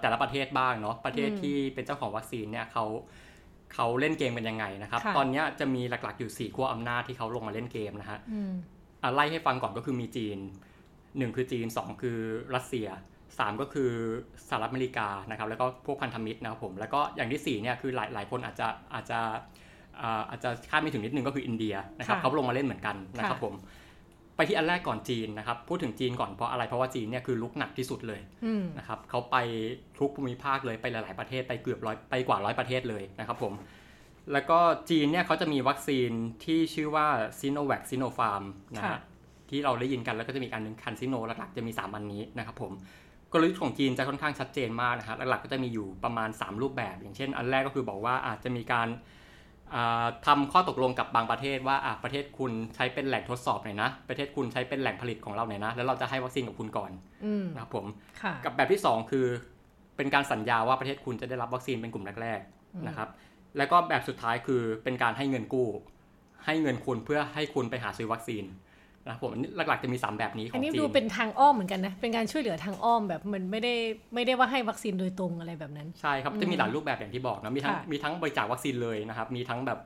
[0.00, 2.84] แต่ละประเทศบ้างเนาะประเทศที่เป็นเจ้าของวัคซีนเนี่ยเขา
[3.74, 8.18] เขาเล่นเกมกันยังไงนะครับ ตอนนี้จะมีหลักๆอยู่4ขั้วอำนาจที่เขาลงมาเล่นเกมนะฮะ
[9.14, 10.38] ไล่ให้ฟังก่อนก็คือมีจีน
[11.18, 12.18] หนึ่งคือจีนสองคือ
[12.54, 12.88] รัสเซีย
[13.38, 13.90] สามก็คือ
[14.48, 19.18] สหรัฐอเมริกานะครับแล้วก็พวกพันธมิตรนะครับผมแล้วก็อย่างที่4เนี่ยคือหลายหลายคนอาจจะอาจจะ
[20.30, 23.54] อาจจะคาดไม่ถึงนิดนึงก็คืออินเดียนะครับเขาลงมาเล่นเหมือนกันนะครับผม
[24.36, 28.20] ไปที่อันแรกก่อนจีนนะครับพูดถึงจีนก่อนเพราะอะไรเพราะว่าจีนเนี่ยคือลุกหนักที่สุดเลย
[28.78, 29.36] นะครับเขาไป
[29.98, 33.52] ทุกภูมิภาคเลยไปหลาย ๆประเทศไปเกือบร้อยไปกว่าร้อยประเทศเลยนะครับผม
[34.32, 34.58] แล้วก็
[34.90, 36.10] จีนเนี่ยเขาจะมีวัคซีน
[36.44, 37.06] ที่ชื่อว่า
[37.38, 38.42] ซีโนแวคซีโนฟาร์ม
[38.76, 39.00] นะฮะ
[39.50, 42.72] ที่เราได้ยินกันแล้วก็จะมีอันนึงคันซิโนหลักๆจะมี3อันนี้นะครับผม
[43.32, 48.88] กลยุทธ์ของจีนจะค่อนข้างชัดเจนมากนะฮะหลักๆก็จะมีอยู่ประมาณ 3 รูปแบบ อย่างเช่น อันแรกก็คือบอกว่าอาจจะมีการ
[50.26, 56.90] ทำข้อตกลงกับบางประเทศว่าประเทศคุณใช้เป็นแหล่งทดสอบหน่อยนะ ประเทศคุณใช้เป็นแหล่งผลิตของเราหน่อยนะ แล้วเราจะให้วัคซีนกับคุณก่อน
[57.54, 57.86] นะครับผม
[58.44, 59.26] กับแบบที่ 2 คือ
[59.96, 63.08] เป็นการสัญญาว่าประเทศคุณจะได้รับวัคซีนเป็นกลุ่มแรกๆนะครับ
[63.56, 65.68] แล้วก็แบบสุดท้ายคือเป็นการให้เงินกู้
[66.46, 68.44] ให้เงินคุณเพื่อให้คุณไปหาซื้อวัคซีน
[69.08, 73.74] นะผมหลักๆจะมี 3 แบบนี้ของจีนอันนี้ดูเป็นทางอ้อมเหมือนกันนะ เป็นการช่วยเหลือทางอ้อมแบบมันไม่ได้
[74.14, 79.78] ไม่ได้ว่าให้วัคซีนโดยตรงอะไรแบบนั้น ใช่ครับ จะมีหลายรูปแบบอย่างที่บอกนะมีทั้งมีทั้งบริจาควัคซีนเลยนะครับ มีทั้งแบบ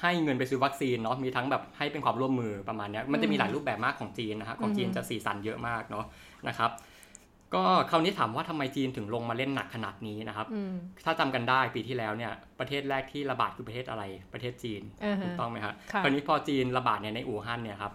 [0.00, 6.04] ให้เงินไปซื้อวัคซีนเนาะมีทั้งแบบให้เป็นความร่วมมือประมาณนี้มันจะมีหลายรูปแบบมากของจีนนะฮะของจีนจะสีสันเยอะมากเนาะ
[6.48, 6.70] นะครับ
[7.54, 10.46] ก็คราวนี้ถามว่าทำไมจีนถึงลงมาเล่นหนักขนาดนี้นะครับ
[11.04, 14.02] ถ้าจำกันได้ปีที่แล้วเนี่ยประเทศแรกที่ระบาดคือประเทศอะไร
[14.32, 14.82] ประเทศจีน
[15.22, 17.92] ถูกต้องไหมครับคราวนี้พอจีนระบาดเนี่ยในอู่ฮั่นเนี่ยครับ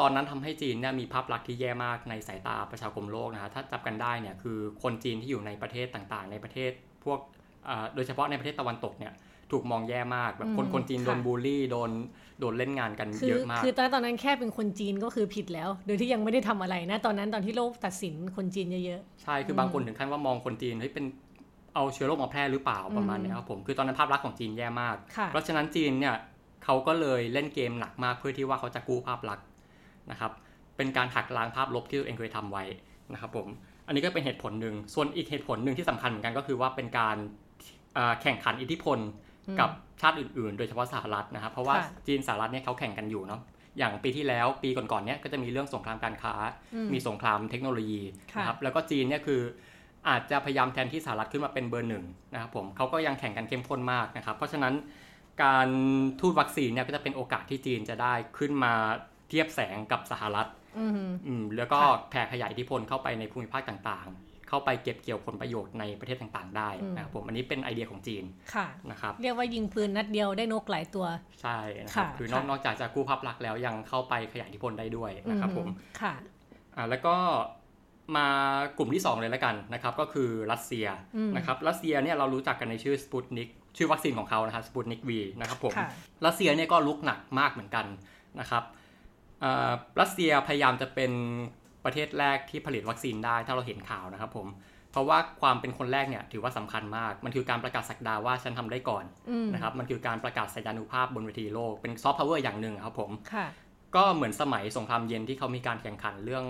[0.00, 6.70] ตอนนั้นทำให้จีนเนี่ยมีภาพลักษณ์ที่แย่มากในสายตาประชาคมโลกนะฮะถ้าจำกันได้เนี่ยคือคนจีนที่อยู่ในประเทศต่างๆ ในประเทศ
[7.04, 7.18] พวก
[7.94, 9.12] โดยเฉพาะในประเทศตะวันตกเนี่ย
[9.52, 11.90] ถูกมองแย่มากแบบคนคนจีนโดนบูลลี่โดน
[12.40, 21.04] โดนเล่นงานกันเยอะมาก คือตอนตอนนั้นแค่เป็นคนจีนก็คือผิดแล้ว โดยที่ยังไม่ได้ทำอะไรนะ ตอนนั้นตอนที่โลกตัดสินคนจีนเยอะๆ ใช่คือบางคนถึงขั้นว่ามองคนจีนเฮ้ยเป็น
[21.74, 24.96] เอาเชื้อโรคมาแพร่หรือเปล่าประมาณนี้ครับผมคือตอนนั้นภาพลักษณ์ของจีนแย่มาก
[25.30, 26.14] เพราะฉะนั้นจีนเนี่ย
[26.64, 29.46] เขาก็เลยเล่นเกมหนักมากเพื่อที่ว่าเขาจะกู้ภาพลักษณ์
[30.10, 30.32] นะครับ
[30.76, 32.64] เป็นการหักล้างภาพลบที่ตัวเองเคยทำไว้
[33.12, 33.46] นะครับผม
[33.86, 37.16] อันนี้ก็เป็นเหตุผลหนึ่งส่วนอีกเหตุผลหนึ่งที่สำคัญเหมือนกันก็คือว่าเป็นการ
[38.22, 38.98] แข่งขันอิทธิพล
[39.60, 41.76] กับชาติอื่นๆ โดยเฉพาะสหรัฐนะครับ เพราะว่า
[42.06, 43.40] จีนสหรัฐเนี่ยเขาแข่งกันอยู่เนาะ
[43.78, 46.34] อย่างปีที่แล้วปีก่อนๆเนี่ยก็จะมีเรื่องสงครามการค้า
[46.92, 48.02] มีสงครามเทคโนโลยี
[48.38, 49.40] นะครับแล้วก็จีนเนี่ยคือ
[50.08, 54.74] อาจจะพยายามแทนที่สหรัฐขึ้นมาเป็นเบอร์หนึ่งนะครับผมเขาก็ยังแข่งกันเข้มข้นมากนะครับ เพราะฉะนั้น
[55.44, 55.68] การ
[56.20, 58.72] ทูตวัคซีนเนี่ยก็จะเป็นโอกาสที่จีนจะได้ขึ้นมา
[59.28, 60.48] เทียบแสงกับสหรัฐ
[61.56, 61.80] แล้วก็
[62.10, 64.08] แผ่ขยายอิทธิพลเข้าไปในภูมิภาคต่าง
[64.54, 71.06] เข้าไปเก็บเกี่ยวผลประโยชน์ในประเทศต่างๆ ได้นะครับผมอันนี้เป็นไอเดียของจีนค่ะนะครับเรียกว่ายิงปืนนัดเดียวได้นกหลายตัว
[71.42, 75.66] ใช่นะครับคือนอกนอกจากจะกู้ภาพลักษณ์แล้วยังเข้าไปขยายอิทธิพลได้ด้วยนะครับผม
[76.00, 76.14] ค่ะ
[76.76, 77.16] อ่าแล้วก็
[78.16, 78.26] มา
[78.78, 80.86] กลุ่มที่ 2 เลยแล้วกันนะครับ ก็คือรัสเซีย
[81.36, 85.72] นะครับรัสเซียเนี่ยเรารู้จักกันในชื่อสปุตนิกชื่อวัคซีนของเขานะครับสปุตนิกวีนะครับผม
[86.26, 87.86] รัสเซียเนี่ยก็รุกหนักมากเหมือนกัน
[88.40, 88.64] นะครับ
[90.00, 91.12] รัสเซียพยายามจะเป็น
[91.84, 94.46] ประเทศแรกที่ผลิตวัคซีนได้ถ้าเราเห็นข่าวนะครับผม
[94.92, 99.04] เพราะว่าความเป็นคนแรกเนี่ยถือว่าสำคัญมาก มันคือการประกาศศักดาว่าฉันทำได้ก่อน
[99.54, 103.10] นะครับมันคือการประกาศแสนยานุภาพบนเวทีโลกเป็นซอฟต์พาวเวอร์อย่างหนึ่งครับผม
[103.96, 106.46] ก็เหมือนสมัยสงครามเย็นที่เขามีการแข่งขันเรื่อง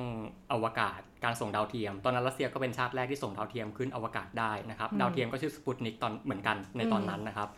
[0.52, 7.48] อวกาศการส่งดาวเทียม ตอนนั้นรัสเซียก็เป็นชาติแรกที่ส่งดาวเทียมขึ้นอวกาศได้นะครับดาวเทียมก็ชื่อสปุตนิกตอนเหมือนกันในตอนนั้นนะครับ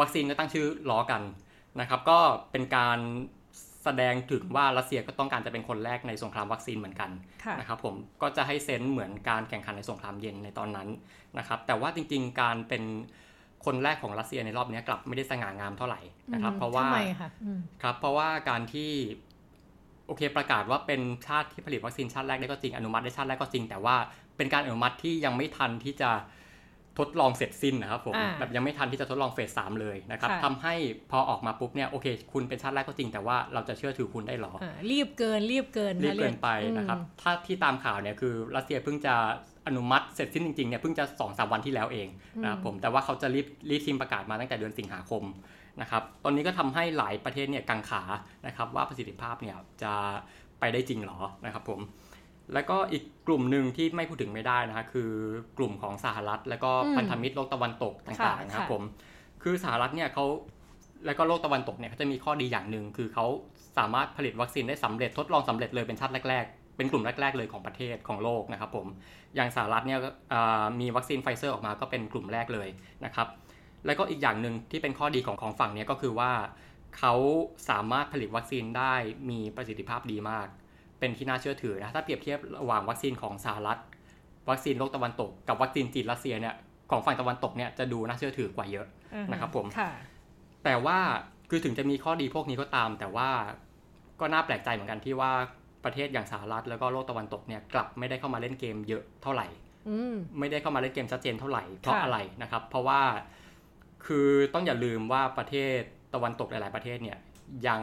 [0.00, 1.22] วัคซีนก็ตั้งชื่อล้อกัน
[1.80, 2.18] นะครับ ก็
[2.52, 2.98] เป็นการ
[3.84, 7.10] แสดงถึงว่ารัสเซียก็ต้องการจะเป็นคนแรกในสงครามวัคซีนเหมือนกัน
[7.58, 10.88] นะครับผมก็จะให้เซนต์เหมือนการแข่งขันในสงครามเย็นในตอนนั้น
[11.38, 12.82] นะครับแต่ว่าจริงๆการเป็น
[13.64, 16.00] คนแรกของรัสเซียในรอบนี้กลับไม่ได้สง่างามเท่าไหร่
[16.32, 16.86] นะครับ เพราะว่า
[17.82, 18.90] ครับเพราะว่าการที่
[20.06, 23.96] โอเคประกาศว่าเป็นชาติที่ผลิตวัคซีนชาติแรกได้ก็จริงอนุมัติได้ชาติแรกก็จริง แต่ว่า
[24.36, 26.10] เป็นการอนุมัติที่ยังไม่ทันที่จะ
[26.98, 30.74] ทดลองเสร็จสิ้นนะครับผมแบบยังไม่ทันที่จะทดลองเฟสสามเลยนะครับทำให้
[31.10, 34.52] พอออกมาปุ๊บเนี่ยโอเค คุณเป็นชาติแรกก็จริงแต่ว่าเราจะเชื่อถือคุณได้หรอ
[34.90, 39.14] รีบเกินรีบเกินรีบเกินไปนะครับถ้าที่ตามข่าวเนี่ยคือรัสเซียเพิ่งจะ
[39.66, 42.08] อนุมัติเสร็จสิ้นจริงๆเนี่ยเพิ่งจะสองสามวันที่แล้วเอง
[42.42, 45.22] นะครับผมแต่ว่าเขาจะรีบรีบทีมประกาศมาตั้งแต่เดือนสิงหาคม
[45.80, 48.02] นะครับตอนนี้ก็ทำให้หลายประเทศเนี่ยกังขา
[48.46, 49.94] นะครับว่าประสิทธิภาพเนี่ยจะ
[50.60, 51.80] ไปได้จริงหรอนะครับผม
[52.52, 55.10] แล้วก็อีกกลุ่มหนึ่งที่ไม่พูดถึงไม่ได้นะฮะคือ
[55.58, 58.82] กลุ่มของสหรัฐ แล้วก็พันธมิตรโลกตะวันตกต่างๆนะครับผม
[59.42, 60.24] คือสหรัฐเนี่ยเขา
[61.06, 63.26] แล้วก็โลกตะวันตกเนี่ยเขาจะมีข้อดีอย่างหนึ่งคือเขา
[63.78, 68.86] สามารถผลิตวัคซีนได้สำเร็จทดลองสำเร็จเลยเป็นชาติแรกๆ เป็นกลุ่มแรก ๆ เลยของประเทศของโลกนะครับผม
[69.34, 69.98] อย่างสหรัฐเนี่ย
[70.80, 72.68] มีวัคซีนไฟเซอร์ออกมาก็เป็นกลุ่มแรกเลย
[73.04, 73.28] นะครับ
[73.86, 76.32] แล้วก็อีกอย่างหนึ่งที่เป็นข้อดีของของฝั่งนี้ก็คือว่า
[76.98, 77.14] เขา
[77.68, 78.94] สามารถผลิตวัคซีนได้
[79.30, 80.46] มีประสิทธิภาพดีมาก
[81.04, 83.78] เป็นที่น่าเชื่อถือนะถ้าเปรียบเทียบระหว่างวัคซีนของสหรัฐ
[84.50, 86.54] วัคซีนโลกตะวันตก กับวัคซีนจีนรัสเซียเนี่ย
[86.90, 88.86] ของฝั่งตะวันตกเนี่ยจะดูน่าเชื่อถือกว่าเยอะ
[89.32, 89.66] นะครับผม
[90.64, 90.98] แต่ว่า
[91.50, 93.28] คือถึงจะมีข้อดีพวกนี้ก็ตาม แต่ว่า
[94.20, 95.30] ก็น่าแปลกใจเหมือนกันที่ว่า
[95.84, 99.46] ประเทศอย่างสหรัฐแล้วก็โลกตะวันตกเนี่ยกลับไม่ได้เข้ามาเล่นเกมเยอะเท่าไหร่
[100.38, 103.00] ไม่ได้เข้ามาเล่นเกมชัดเจนเท่าไหร่เพราะอะไรนะครับ เพราะว่า
[104.06, 105.78] คือต้องอย่าลืมว่าประเทศ
[106.14, 107.18] ตะวันตกหลาย ๆ ประเทศเนี่ย
[107.66, 107.80] ยัง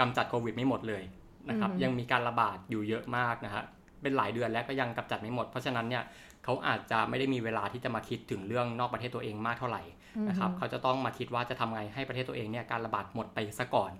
[0.00, 1.02] กำจัดโควิดไม่หมดเลย
[1.50, 3.64] นะครับยังมีการระบาดอยู่เยอะมากนะฮะ
[4.02, 6.04] เป็นหลายเดือนแล้วก็ยังกำจัดไม่หมด เพราะฉะนั้นเนี่ย
[6.44, 9.82] เขาอาจจะไม่ได้มีเวลาที่จะมาคิดถึงเรื่องนอกประเทศตัวเองมากเท่าไหร่
[10.28, 13.92] นะครับเขาจะต้องมาคิดว่าจะทำไงให้ประเทศตัวเองเนี่ยการระบาดหมดไปซะก่อน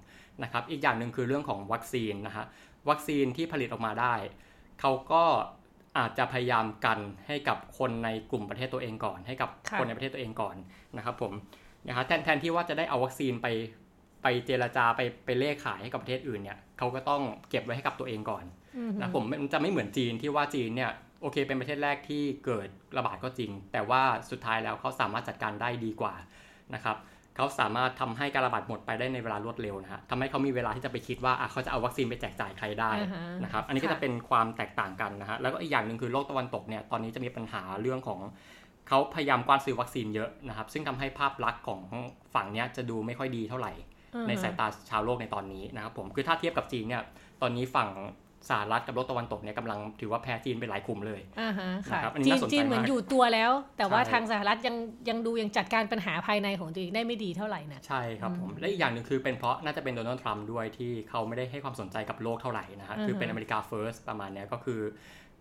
[0.42, 2.44] นะครับอีกอย่างหนึ่งคือเรื่องของวัคซีนนะฮะ
[2.88, 4.14] วัคซีนที่ผลิตออกมาได้
[4.80, 5.24] เขาก็
[5.98, 10.56] อาจจะพยายามกันให้กับคนในกลุ่มประเทศตัวเองก่อน ให้กับคนในประเทศตัวเองก่อน
[10.96, 11.32] นะครับผม
[11.86, 13.46] นะครับแทนแทนที่ว่าจะได้เอาวัคซีนไป
[14.26, 18.44] ไปเจรจาไปไปเล่ขายให้กับประเทศอื่นเนี่ยเขาก็ต้องเก็บไว้ให้กับตัวเองก่อน
[19.00, 20.90] นะผมมันจะไม่เหมือนจีนที่ว่าจีนเนี่ย
[21.22, 26.14] โอเค เป็นประเทศแรกที่เกิดระบาดก็จริง แต่ว่าสุดท้ายแล้วเขาสามารถจัดการได้ดีกว่า
[26.74, 26.96] นะครับ
[27.36, 32.90] เขาสามารถทำให้การระบาดหมดไปได้ในเวลารวดเร็วนะฮะทำให้เขามีเวลาที่จะไปคิดว่าเขาจะเอาวัคซีนไปแจกจ่ายใครได้
[33.44, 38.20] นะครับอันนี้ก็จะเป็นความแตกต่างกันนะฮะแล้วก็อีกอย่างหนึ่งคือโลกตะวันตกเนี่ยตอนนี้จะมีปัญหาเรื่องของ
[38.88, 41.80] เขาพยายามกว้านซื้อวัคซีนเยอะนะครับซึ่งทำให้ภาพลักษณ์ของ
[42.34, 43.72] ฝั่งนี้จะดูไม่ค่อยดีเท่าไหร่
[44.28, 47.02] ในสายตาชาวโลกในตอนนี้นะครับผมคือถ้าเทียบกับจีนเนี่ย
[47.42, 47.90] ตอนนี้ฝั่ง
[48.50, 54.76] สหรัฐกับโลกตะวันตกเนี่ยกำลังถือว่าแพ้จีนไปหลายกลุ่มเลยอ่าฮะค่ะจีนจีนเหมือนอยู่ตัวแล้ว แต่ว่าทางสหรัฐยัง
[55.08, 64.80] ยังดูยังจัดการปัญหาภายในของตัวเองได้ไม่ดีเท่าไหร่นะใช่ครับผมและอีกอย่างหนึ่งคือเป็นเพราะน่าจะเป็นโดนัลด์ทรัมป์ด้วยที่เขาไม่ได้ให้ความสนใจกับโลกเท่าไหร่นะฮะคือเป็น America First ประมาณนี้ก็คือ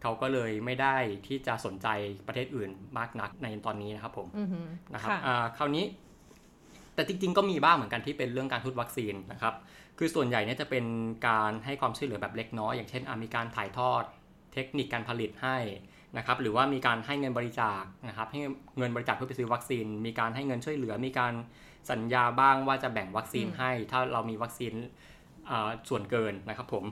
[0.01, 0.95] เขาก็เลยไม่ได้
[1.27, 1.87] ที่จะสนใจ
[2.27, 4.27] ประเทศอื่นมากนักในตอนนี้นะครับผม
[4.93, 5.11] นะครับ
[5.57, 5.85] คราวนี้
[6.95, 9.53] แต่จริงๆ ก็มีบ้างเหมือนกันที่เป็นเรื่องการทุดวัคซีนนะครับ
[9.97, 10.85] คือส่วนใหญ่เนี่ยจะเป็น
[11.27, 14.03] การให้ความช่วยเหลือแบบเล็กน้อย อย่างเช่นมีการถ่ายทอด
[14.53, 15.57] เทคนิคการผลิตให้
[16.17, 18.39] นะครับ หรือว่ามีการให้เงินบริจาคนะครับ ให้
[18.77, 21.33] เงินบริจาคเพื่อไปซื้อวัคซีน มีการให้เงินช่วยเหลือ มีการ
[21.91, 24.73] สัญญาบ้างว่าจะแบ่งวัคซีนให้ ถ้าเรามีวัคซีน
[25.89, 26.85] ส่วนเกินนะครับผม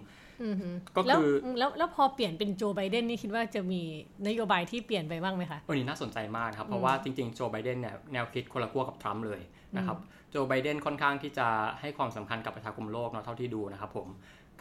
[0.95, 3.81] ก็คือแล้วแล้วพอเปลี่ยนเป็นโจไบเดนนี่คิดว่าจะมี
[4.27, 9.41] นโยบายที่เปลี่ยนไปบ้างไหมคะอันนี้น่าสนใจมากครับ เพราะว่าจริงๆ โจไบเดนเนี่ยแนวคิดคนละขั้วกับทรัมป์เลย
[9.77, 9.97] นะครับ
[10.29, 11.47] โจไบเดนค่อนข้างที่จะ
[11.79, 14.07] ให้ความสำคัญกับประชาคมโลกเนาะเท่าที่ดูนะครับผม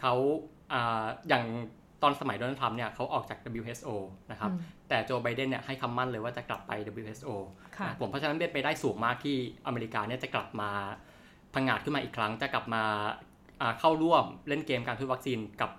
[0.01, 0.13] เขา
[1.29, 1.43] อย่าง
[2.03, 3.89] ตอนสมัยโดนัลด์ทรัมป์เนี่ยเขาออกจาก WHO
[4.31, 4.51] นะครับ
[4.89, 6.71] แต่โจไบเดนเนี่ยให้คำมั่นเลยว่าจะกลับไป
[7.01, 7.29] WHO
[7.99, 9.35] ผมเพราะฉะนั้นเป็นไปได้สูงมากที่
[9.67, 10.69] อเมริกาเนี่ยจะกลับมา
[11.53, 12.83] พังงาดขึ้นมาอีกครั้ง จะกลับมา
[13.79, 15.69] เข้าร่วมเล่นเกมการทุนวัคซีนกับ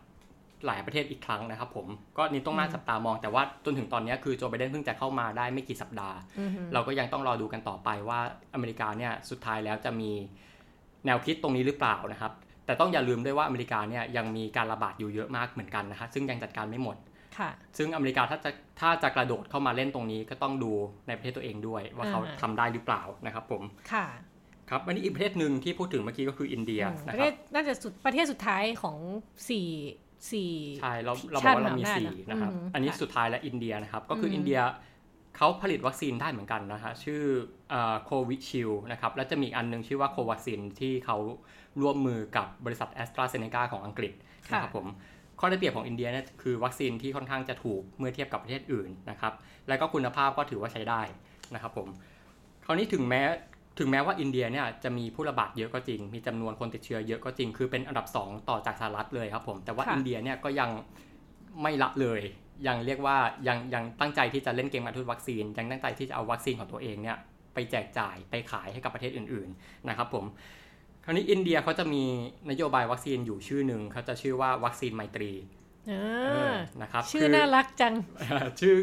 [0.66, 1.86] หลายประเทศอีกครั้งนะครับผม
[2.18, 6.16] ก็นี่ต้องน่าจับตามองแต่ว่าจนถึงตอนนี้คือโจไบเดนเพิ่งจะเข้ามาได้ไม่กี่สัปดาห์
[6.72, 8.20] เราก็ยังต้องรอดูกันต่อไปว่า
[8.54, 10.10] อเมริกาเนี่ยสุดท้ายแล้วจะมี
[11.06, 12.32] แนวคิดตรงนี้หรือเปล่านะครับ
[12.66, 16.96] แต่ต้องอย่าลืมด้วยว่าอเมริกาเนี่ยยังมีการระบาดอยู่เยอะมากเหมือนกันนะครับซึ่งยังจัดการไม่หมด
[17.78, 18.50] ซึ่งอเมริกาถ้าจะ
[18.80, 20.72] ถ้าจะกระโดดเข้ามาเล่นตรงนี้ก็ต้องดู
[21.06, 24.06] ในประเทศตัวเองด้วย ว่าเขาทำได้หรือเปล่านะครับผมค่ะ
[24.70, 28.98] ครับอันนี้อีกประเทศหนึ่งที่พูดถึงเมื่อกี้ก็คืออินเดียนะครับน่าจะสุดประเทศสุดท้ายของ
[29.48, 29.66] สี่
[30.32, 34.60] สี่ใช่เราเราบอกว่าเรามีสี่นะครับ อันนี้สุดท้ายและอินเดียนะครับ ก็คืออินเดีย
[35.36, 37.22] เขาผลิตวัคซีนได้เหมือนกันนะฮะชื่อ
[38.04, 41.16] Covishield นะครับ แล้วจะมีอันนึงชื่อว่า Covaxin ที่เขา
[41.80, 44.12] ร่วมมือกับบริษัทแอสตราเซเนกาของอังกฤษ
[44.50, 44.86] นะครับผม
[45.40, 49.32] ข้อได้เปรียบของอินเดียเนี่ยคือวัคซีนที่ค่อนข้างจะถูกเมื่อเทียบกับประเทศอื่นนะครับ
[49.68, 51.02] และก็คุณภาพก็ถือว่าใช้ได้
[51.54, 51.88] นะครับผม
[52.64, 53.22] คราวนี้ถึงแม้
[53.78, 60.70] ถึงแม้ว่าอินเดียเนี่ยจะมีผู้ระบาดเยอะก็จริง มีจำนวนคนติดเชื้อเยอะก็จริง คือเป็นอันดับ 2 ต่อจากสหรัฐเลยครับผม แต่ว่าอินเดียเนี่ยก็ยัง
[61.62, 62.20] ไม่ละเลย
[62.66, 63.16] ยังเรียกว่า
[63.48, 67.16] ยังยังตั้งใจที่จะเล่นเกมการทุนวัคซีน ยังตั้งใจที่จะเอาวัคซีนของตัวเองเนี่ย
[67.54, 70.24] ไปแจกจ่ายไปขายให้กับประเทศอื่นๆนะครับผม
[71.04, 72.02] คราวนี้อินเดียเขาจะมี
[72.50, 75.32] นโยบายวัคซีนอยู่ชื่อหนึ่งเขาจะชื่อว่าวัคซีนไมตรี
[76.82, 77.94] นะครับชื่อน่ารักจัง
[78.60, 78.74] ชื่อ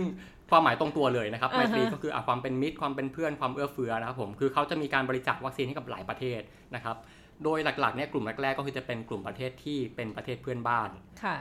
[0.52, 6.42] ความหมายตรงตัวเลยนะครับไมตรีก็คือความเป็นมิตรความเป็นเพื่อนความเอื้อเฟื้อนะครับผมคือเขาจะมีการบริจาควัคซีนให้กับหลายประเทศ
[6.76, 6.98] นะครับ
[7.44, 10.90] โดยหลักๆเนี่ยกลุ่มแรกๆก็คือจะเป็นกลุ่มประเทศที่เป็นประเทศเพื่อนบ้าน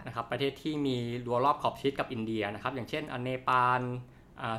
[0.07, 0.97] นะครับประเทศที่มี
[1.27, 3.81] รั้วรอบขอบชิดกับอินเดียนะครับอย่างเช่นเนปาล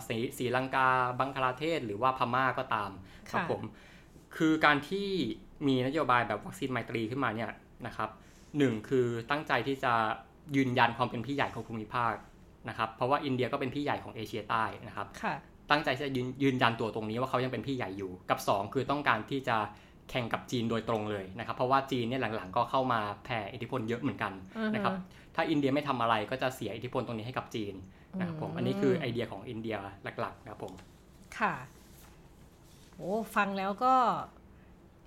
[0.08, 2.92] สีสีลังกา บังคลาเทศ หรือว่าพม่าก็ตาม
[3.32, 3.62] ครับผม
[4.38, 5.10] คือการที่
[5.68, 7.52] มีนโยบายแบบวัคซีนไมตรีขึ้นมาเนี่ย
[7.88, 8.10] นะครับ
[8.58, 9.94] หนึ่งคือตั้งใจที่จะ
[10.56, 12.14] ยืนยันความเป็นพี่ใหญ่ของภูมิภาค
[12.70, 15.36] นะครับเพราะว่าอินเดียก็เป็นพี่ใหญ่ของเอเชียใต้นะครับค่ะ
[15.72, 19.58] ตั้งใจจะยืนยืนยันตัวตรงนี้ว่าเขายังเป็นพี่ใหญ่อยู่กับ 2 คือต้องการที่จะ
[20.10, 24.34] แข่งกับจีนโดยตรงเลยนะครับ เพราะว่าจีนเนี่ยหลังๆ ก็เข้ามาแผ่อิทธิพลเยอะเหมือนกัน
[24.76, 24.94] นะครับ
[25.36, 27.74] ถ้าอินเดียไม่ทำอะไรก็จะเสียอิทธิพลตรงนี้ให้กับจีน
[28.20, 29.76] นะครับผมอันนี้คือไอเดียของอินเดีย
[30.20, 30.74] หลักๆนะครับผม
[31.40, 31.54] ค่ะ
[32.98, 33.94] โอ้ฟังแล้วก็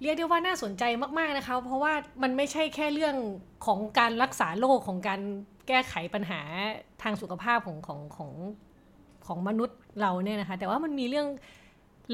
[0.03, 0.83] เรียกได้ว่าน่าสนใจ
[1.19, 3.17] มากๆนะคะ เพราะว่ามันไม่ใช่แค่เรื่อง
[3.67, 5.21] ของการรักษาโรคของการ
[5.69, 6.41] แก้ไขปัญหา
[7.03, 8.33] ทางสุขภาพของของของ
[9.27, 11.29] ของมนุษย์เราเนี่ยนะคะ แต่ว่ามันมีเรื่อง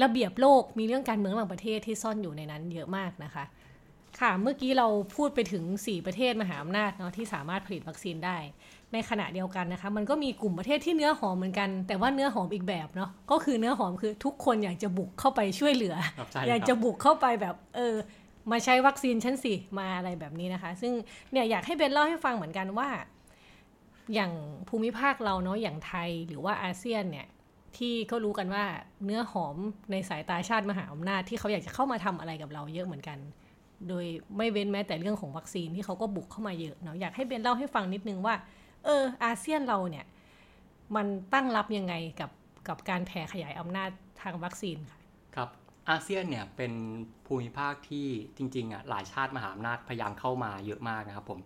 [0.03, 3.43] ระเบียบโลกมีเรื่องการเมืองระหว่างประเทศที่ซ่อนอยู่ในนั้นเยอะมากนะคะ
[4.19, 8.37] ค่ะเมื่อกี้เราพูดไปถึง 4 ประเทศมหาอำนาจเนาะที่สามารถผลิตวัคซีนได้
[8.93, 17.95] ในขณะเดียวกันนะคะ มันก็มีกลุ่มประเทศที่เนื้อหอมเหมือนกัน แต่ว่าเนื้อหอมอีกแบบเนาะก็คือเนื้อหอมคือทุกคนอยากจะบุกเข้าไปช่วยเหลือครับใช่อยากคจะรับบุกเข้าไปแบบเออ
[18.51, 20.93] มาใช้วัคซีนฉันสิมาอะไรแบบนี้นะคะ ซึ่ง
[21.31, 22.89] เนี่ยอยากให้เบนเล่าให้ฟังเหมือนกันว่า
[24.13, 24.31] อย่าง
[24.69, 27.27] ภูมิภาคเราเนาะอย่างไทยหรือว่าอาเซียนเนี่ย
[27.77, 28.63] ที่ก็รู้กันว่า
[29.05, 29.55] เนื้อหอม
[29.91, 33.17] ในสายตาชาติมหาอำนาจที่เขาอยากจะเข้ามาทำอะไรกับเราเยอะเหมือนกัน
[33.87, 34.05] โดย
[34.37, 38.35] ไม่เว้นแม้แต่เรื่องของวัคซีนที่เขาก็บุกเข้ามาเยอะเนาะอยากให้เบนเล่าให้ฟังนิดนึงว่า
[38.85, 40.05] เออ อาเซียนเราเนี่ย
[40.95, 42.31] มันตั้งรับยังไงกับ
[42.67, 43.89] กับการแผ่ขยายอำนาจ
[44.21, 44.99] ทางวัคซีนค่ะ
[45.35, 45.49] ครับ
[45.89, 46.73] อาเซียนเนี่ยเป็น
[47.25, 51.39] ภูมิภาคที่จริงๆอะหลายชาติมหาอำนาจพยายามเข้ามาเยอะมากนะครับผม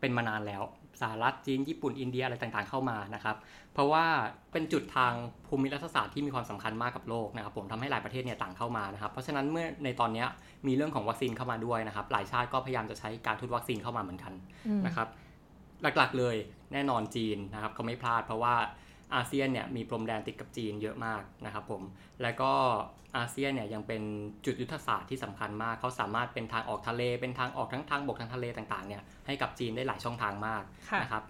[0.00, 0.62] เป็นมานานแล้ว
[1.00, 3.36] สหรัฐจีนญี่ปุ่นอินเดียอะไรต่างๆเข้ามานะครับ
[3.72, 4.04] เพราะว่า
[4.52, 5.12] เป็นจุดทาง
[5.48, 10.24] ภูมิรัฐศาสตร์ที่มีความสำคัญมากกับโลกนะครับ ผมทำให้หลายประเทศเนี่ยต่างเข้ามานะครับ เพราะฉะนั้นเมื่อในตอนนี้
[10.66, 14.32] มีเรื่องของวัคซีนเข้ามาด้วยนะครับ หลายชาติก็พยายามจะใช้การทุนวัคซีนเข้ามาเหมือนกัน
[14.86, 15.08] นะครับ
[15.82, 16.36] หลักๆเลย
[16.72, 18.54] แน่นอนจีนนะครับเขาไม่พลาดเพราะว่า
[19.14, 21.82] อาเซียนเนี่ยมีพรมแดนติดกับจีนเยอะมากนะครับผม
[22.22, 22.52] แล้วก็
[23.16, 24.02] อาเซียนเนี่ยยังเป็น
[24.44, 31.24] จุดยุทธศาสตร์ที่สำคัญมาก เขาสามารถเป็นทางออกทะเล เป็นทางออกทั้งทางบกทางทะเลต่างๆเนี่ยให้กับจีนได้หลายช่องทางมากค่ะนะครับ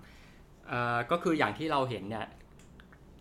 [0.68, 2.26] เอ่อก็คืออย่างที่เราเห็นเนี่ย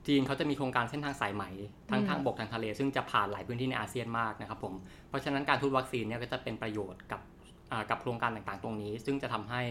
[0.08, 1.44] จีนเขาจะมีโครงการเส้นทางสายไหม
[1.90, 4.74] ทั้งทางบกทางทะเล ซึ่งจะผ่านหลายพื้นที่ในอาเซียนมากนะครับผม
[5.10, 7.41] เพราะฉะนั้นการทุนวัคซีนเนี่ยก็จะเป็นประโยชน์กับอ่า
[7.90, 9.62] กับโครงการต่างๆ ตรงนี้ ซึ่งจะทำให้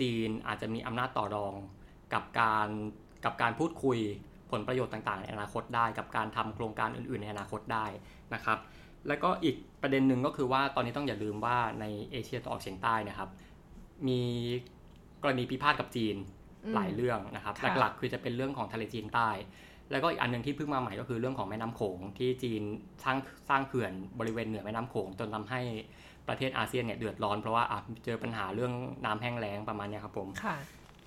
[0.00, 1.54] จีนอาจจะมีอำนาจต่อรอง
[2.14, 2.68] กับการ
[3.24, 3.98] กับการพูดคุย
[4.50, 7.86] ผลประโยชน์ต่างๆ ในอนาคตได้ กับการทำโครงการอื่นๆ ในอนาคตได้
[8.34, 8.58] นะครับ
[9.08, 13.30] แล้วก็อีกประเด็นหนึ่งก็คือว่าตอนนี้ต้องอย่าลืมว่าในเอเชียตะวันออกเฉียงใต้นะครับ
[14.08, 14.20] มี
[15.22, 16.16] กรณีพิพาทกับจีน
[16.64, 19.30] อืมหลายเรื่องนะครับค่ะหลักๆคือจะเป็นเรื่องของทะเลจีนใต้
[19.90, 22.62] แล้วก็อีกอันหนึ่งที่เพิ่งมาใหม่ก็คือเรื่องของแม่น้ำโขงที่จีน
[23.04, 25.60] สร้างสร้างเขื่อนบริเวณเหนือแม่น้ำโขงจนทำให้
[26.28, 28.72] ประเทศอาเซียนเนี่ยเดือดร้อนเพราะว่าอะเจอปัญหาเรื่อง
[29.04, 30.56] น้ำแห้งแล้งประมาณเนี้ยครับผมค่ะ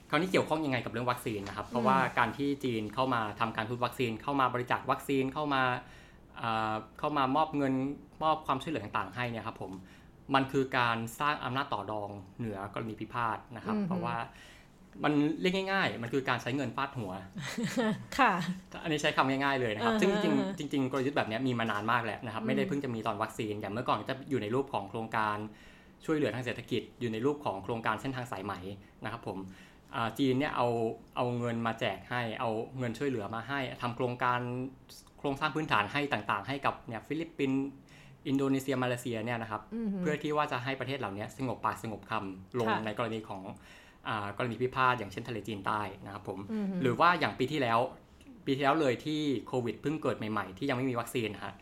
[0.10, 5.62] คราวนี้เกี่ยวข้องยังไงกับเรื่องวัคซีนนะครับ เพราะว่าการที่จีนเข้ามาทำการทุนวัคซีน เข้ามาบริจาควัคซีนเข้ามา
[6.42, 7.74] อ่าเข้ามามอบเงิน
[8.24, 9.72] มอบความช่วยเหลือต่างๆให้เนี่ยครับผม
[10.36, 14.18] มันคือการสร้างอำนาจต่อรองเหนือกรณีพิพาทนะครับอือฮึเพราะว่า
[15.04, 17.12] มันเรียกง่าย ๆ มันคือการใช้เงินฟาดหัว
[18.18, 18.32] ค่ะ
[18.84, 25.38] อันนี้ใช้คำง่ายๆเลยนะครับอ่าฮะซึ่งจริงๆจริงๆกลยุทธ์แบบเนี้ยมีมานานมากแล้วนะครับ ไม่ได้เพิ่งจะมีตอนวัคซีน อย่างเมื่อก่อนก็จะอยู่ในรูปของโครงการ
[26.06, 28.54] ช่วยเหลือทางเศรษฐกิจ อยู่ในรูปของโครงการเส้นทางสายไหม
[29.04, 29.38] นะครับผม
[29.96, 30.68] อ่าจีนเนี่ยเอา
[31.16, 34.40] เอาเงินมาแจกให้ เอาเงินช่วยเหลือมาให้ทำโครงการ
[35.20, 37.62] โครงสร้างพื้นฐานให้ต่างๆ ให้กับเนี่ยฟิลิปปินส์
[38.28, 43.89] อินโดนีเซียมาเลเซียเนี่ยนะครับอือหือเพื่อที่ว่าจะให้ประเทศเหล่านี้สงบปากสงบคำลงค่ะในกรณีของอา
[44.38, 47.80] กรณีพิพาทอย่างเช่นทะเลจีนใต้นะครับผมอือหือหรือว่าอย่างปีที่แล้ว
[48.46, 51.54] ปีที่แล้วเลยที่โควิดเพิ่งเกิดใหม่ๆ ที่ยังไม่มีวัคซีนนะฮะ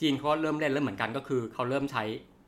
[0.00, 2.04] จีนเขาก็เริ่มเล่นเริ่มเหมือนกันก็คือเขาเริ่มใช้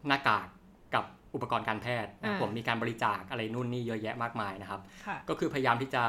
[0.06, 0.46] หน้ากาก
[0.94, 6.02] กับอุปกรณ์การแพทย์นะครับอ่าผมมีการบริจาคอะไรนู่นนี่เยอะแยะมากมายนะครับค่ะก็คือพยายามที่จะ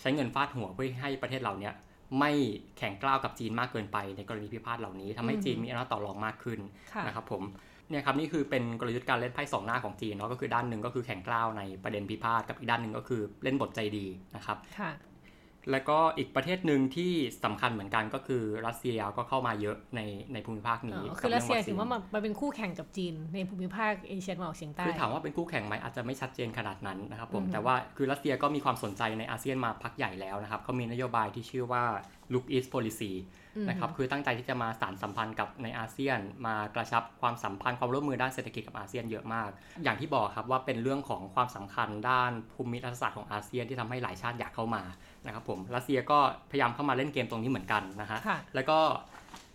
[0.00, 1.74] ใช้เงินฟาดหัวเพื่อให้ประเทศเราเนี้ย
[2.18, 2.30] ไม่
[2.78, 6.60] แข่งกล้าวกับจีนมากเกินไปในกรณีพิพาทเหล่านี้ทำให้อือฮึจีนมีอำนาจต่อรองมากขึ้น
[6.92, 7.42] ค่ะนะครับผม
[7.90, 14.56] เนี่ยครับนี่คือเป็นกลยุทธ์การเล่นไพ่สองหน้าของจีนเนาะก็คือด้านหนึ่งก็คือแข่งกล้าวในประเด็นพิพาทกับอีกด้านหนึ่งก็คือเล่นบทใจดีนะครับ
[15.70, 17.12] แล้วก็อีกประเทศหนึ่งที่
[17.44, 20.00] สำคัญเหมือนกันก็คือรัสเซียก็เข้ามาเยอะใน
[20.32, 31.84] ในภูมิภาคอ๋นี้อคือรัสเซียกับถือว่าเงมันมันเป็นคู่แข่งกับจีนในภูมิภาคเอเชียตะวันออกเฉียงใต้คือถามว่าเป็นคู่แข่งไหมอาจจะไม่ชัดเจนขนาดนั้นนะครับผมอือฮึแต่ว่าคือรัสเซียก็มีความสนใจในอาเซียนมาพักใหญ่แล้วนะครับเขามีนโยบายที่ชื่อว่า
[32.32, 33.12] Look East Policy
[33.68, 39.50] นะครับคือตั้งใจที่จะมาสานสัมพันธ์กับในอาเซียน มากระชับความสัมพันธ์ความร่วมมือด้านเศรษฐกิจกับอาเซียนเยอะมาก
[39.84, 44.82] อย่างที่บอกครับว่าเป็นเรื่องของความสำคัญด้านภูมิรัฐศาสตร์ของอาเซียนที่ทำให้หลายชาติอยากเข้ามา
[45.26, 46.18] นะครับผมรัสเซียก็
[46.50, 48.78] พยายามเข้ามาเล่นเกมตรงนี้เหมือนกันนะฮะค่ะแล้วก็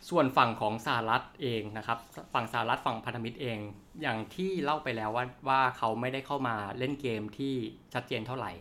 [0.10, 1.98] ส่วนฝั่งของสหรัฐเองนะครับ
[2.34, 3.58] ฝั่งสหรัฐฝั่งพันธมิตรเอง
[4.02, 7.54] อย่างที่เล่าไปแล้วว่าว่าเขาไม่ได้เข้ามาเล่นเกมที่
[7.94, 8.52] ชัดเจนเท่าไหร่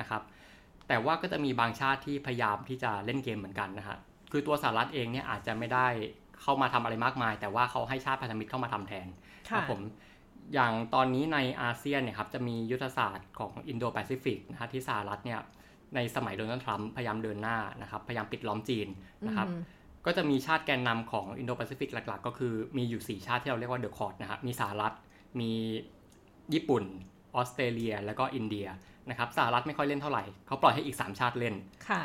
[0.00, 0.22] นะครับ
[0.88, 3.96] แต่ว่าก็จะมีบางชาติที่พยายามที่จะเล่นเกมเหมือนกันนะฮะ
[4.32, 5.86] คือตัวสหรัฐเองเนี่ยอาจจะไม่ได้
[6.42, 9.06] เข้ามาทำอะไรมากมาย แต่ว่าเขาให้ชาติพันธมิตรเข้ามาทำแทน
[9.48, 9.80] ค่ะรับผม
[10.54, 15.40] อย่างตอนนี้ในอาเซียนเนี่ยครับจะมียุทธศาสตร์ของอินโดแปซิฟิกนะฮะที่สหรัฐเนี่ย
[15.94, 18.88] ในสมัยโดนัลด์ทรัมป์พยายามเดินหน้านะครับ พยายามปิดล้อมจีน
[19.26, 19.48] นะครับ
[20.06, 24.92] ก็จะมีชาติแกนนำของอินโดแปซิฟิกหลัก ๆ ก็คือมีอยู่ 4 ชาติที่เราเรียกว่า The Quad นะครับ มีสหรัฐ
[25.40, 25.50] มี
[26.54, 26.84] ญี่ปุ่น
[27.34, 28.66] ออสเตรเลีย แล้วก็อินเดีย
[29.10, 31.54] นะครับสหรัฐไม่ค่อยเล่นเท่าไหร่ เขาปล่อยให้อีก 3 ชาติเล่น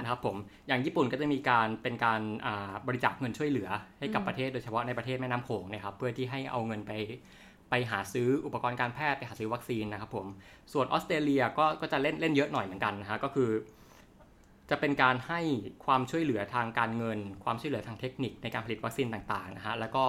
[0.04, 0.36] นะครับผม
[0.68, 2.22] อย่างญี่ปุ่นก็จะมีการเป็นการ
[2.88, 6.92] บริจาคเงินช่วยเหลือให้กับประเทศโดยเฉพาะในประเทศแม่น้ำโขงนะครับ เพื่อที่ให้เอาเงินไป
[7.72, 10.26] ไปหาซื้ออุปกรณ์การแพทย์ไปหาซื้อวัคซีนนะครับผม
[10.74, 13.50] ส่วนออสเตรเลียก็ก็จะเล่นเล่นเยอะหน่อยเหมือนกันนะฮะก็คือ
[14.70, 15.40] จะเป็นการให้
[15.86, 20.06] ความช่วยเหลือทางการเงิน ความช่วยเหลือทางเทคนิคในการผลิตวัคซีนต่างๆนะฮะแล้วก็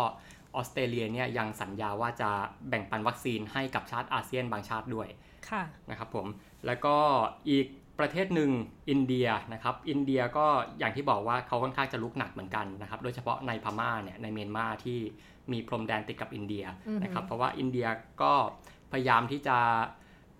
[0.56, 2.30] ออสเตรเลียเนี่ยยังสัญญาว่าจะ
[2.68, 5.08] แบ่งปันวัคซีนให้กับชาติอาเซียนบางชาติด้วย
[5.90, 6.26] นะครับผม
[6.66, 6.96] แล้วก็
[7.48, 7.66] อีก
[7.98, 8.50] ประเทศหนึ่ง
[8.90, 10.46] อินเดียนะครับอินเดียก็
[10.78, 14.98] อย่างที่บอกว่าเขาค่อนข้างจะลุกหนักเหมือนกันนะครับโดยเฉพาะในพม่าเนี่ยในเมียนมาที่
[15.52, 16.64] มีพรมแดนติดกับอินเดีย
[17.02, 17.86] นะครับเพราะว่าอินเดีย
[18.22, 18.32] ก็
[18.92, 19.58] พยายามที่จะ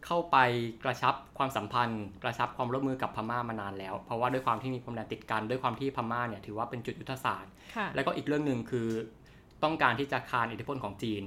[0.07, 0.37] เข้าไป
[0.85, 7.53] กระชับความสัมพันธ์ กระชับความร่วมมือกับพม่ามานานแล้ว เพราะว่าด้วยความที่มีพรมแดนติดกันด้วยความที่พม่าเนี่ยถือว่าเป็นจุดยุทธศาสตร์
[7.95, 8.89] แล้วก็อีกเรื่องหนึ่งคือ
[9.63, 11.25] ต้องการที่จะคานอิทธิพลของจีน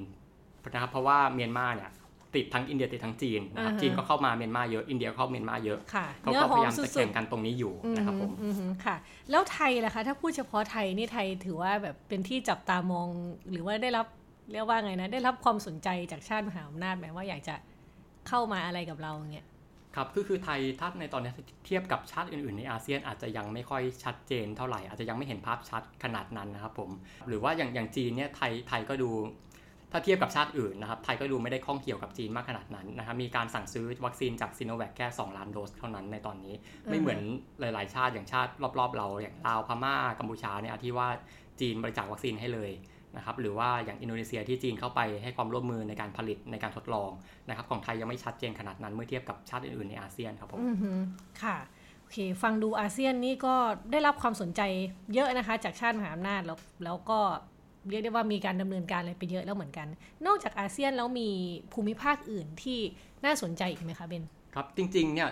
[0.74, 1.90] นะครับเพราะว่าเมียนมาเนี่ย
[2.36, 5.80] ติดทั้งอินเดียติดทั้งจีนนะครับจีนก็เข้ามาเมียนมาเยอะอินเดียเข้าเมียนมาเยอะ
[6.22, 8.32] เขาก็พยายามจะแข่งกันตรงนี้อยู่นะครับผม
[8.86, 8.96] ค่ะ
[9.32, 13.08] แล้วไทยล่ะคะ ถ้าพูดเฉพาะไทยนี่ไทยถือว่าแบบเป็นที่จับตามอง
[13.52, 14.08] หรือว่าได้รับ
[14.52, 17.56] เรียกว่าไงนะได้รับความสนใจจากชาติมหาอำนาจไหมว่าอยากจะ
[18.28, 19.48] เข้ามาอะไรกับเราเงี้ย
[19.96, 21.32] ครับคือคือไทยถ้าในตอนนี้
[21.66, 26.90] เทียบกับชาติอื่นๆในอาเซียนอาจจะยังไม่ค่อยชัดเจนเท่าไหร่อาจจะยังไม่เห็นภาพชัดขนาดนั้นนะครับผม
[27.28, 29.10] หรือว่าอย่างอย่างจีนเนี่ยไทยไทยก็ดู
[29.96, 36.54] ถ้าเทียบกับชาติอื่นนะครับไทยก็ดูไม่ได้ข้องเกี่ยวกับจีนมากขนาดนั้นนะครับมีการสั่งซื้อวัคซีนจากซีโนแวคแค่ 2 ล้านโดสเท่านั้นในตอนนี้
[36.90, 37.20] ไม่เหมือน
[37.60, 41.08] หลาย ๆ ชาติอย่างชาติรอบ ๆ เราอย่างลาวพม่ากัมพูชาเนี่ยที่ว่า
[41.60, 42.72] จีนบริจาควัคซีนให้เลย
[43.18, 47.12] นะครับหรือว่าอย่างอินโดนีเซียที่จีนเข้าไปให้ความร่วมมือในการผลิตในการทดลอง
[47.50, 50.60] นะครับของไทยยังไม่ชัดเจนขนาดนั้นเมื่อเทียบกับชาติอื่น ๆ ในอาเซียนครับผม
[51.42, 51.58] ค่ะ
[52.00, 53.56] โอเคฟังดูอาเซียนนี่ก็
[53.92, 54.62] ได้รับความสนใจ
[55.14, 57.20] เยอะนะคะจากชาติมหาอำนาจแล้วแล้วก็
[57.90, 59.88] เรียกได้ว่ามีการดำเนินการอะไรไปเยอะแล้วเหมือนกัน
[60.28, 61.30] นอกจากอาเซียนแล้วมี
[61.74, 62.80] ภูมิภาคอื่นที่
[63.26, 64.24] น่าสนใจอีกไหมคะเบน
[64.56, 65.30] ครับจริงๆเนี่ย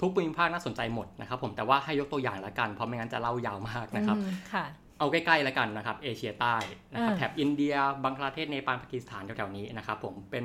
[0.00, 4.16] ทุกภูมิภาคน่าสนใจหมดนะครับผมแต่ว่าให้ยกตัวอย่างละกันเพราะไม่งั้นจะเล่ายาวมากนะครับ
[4.52, 4.64] ค่ะ
[4.98, 6.56] เอาใกล้ๆแล้วกันนะครับเอเชียใต้
[6.92, 7.74] นะครับแถบอินเดีย
[8.04, 10.44] บังคลาเทศเนปาลปากีสถานแถวๆนี้นะครับผมเป็น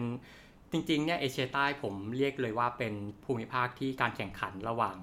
[0.71, 2.93] จริงๆเนี่ยเอเชียใต้ผมเรียกเลยว่าเป็น
[3.25, 4.95] ภูมิภาคที่การแข่งขันระหว่าง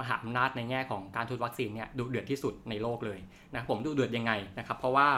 [0.00, 3.18] มหาอำนาจในแง่ของการทูตวัคซีนเนี่ยดุเดือดที่สุดในโลกเลย
[3.54, 5.08] นะผมดุเดือดยังไงนะครับเพราะว่า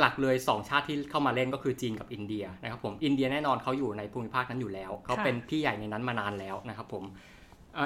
[0.00, 7.04] หลักๆ เลย 2 ชาติที่เข้ามาเล่นก็คือจีนกับอินเดียนะครับผมอินเดียแน่นอนเขาอยู่ในภูมิภาคนั้นอยู่แล้วเขาเป็นพี่ใหญ่ในนั้นมานานแล้วนะครับผม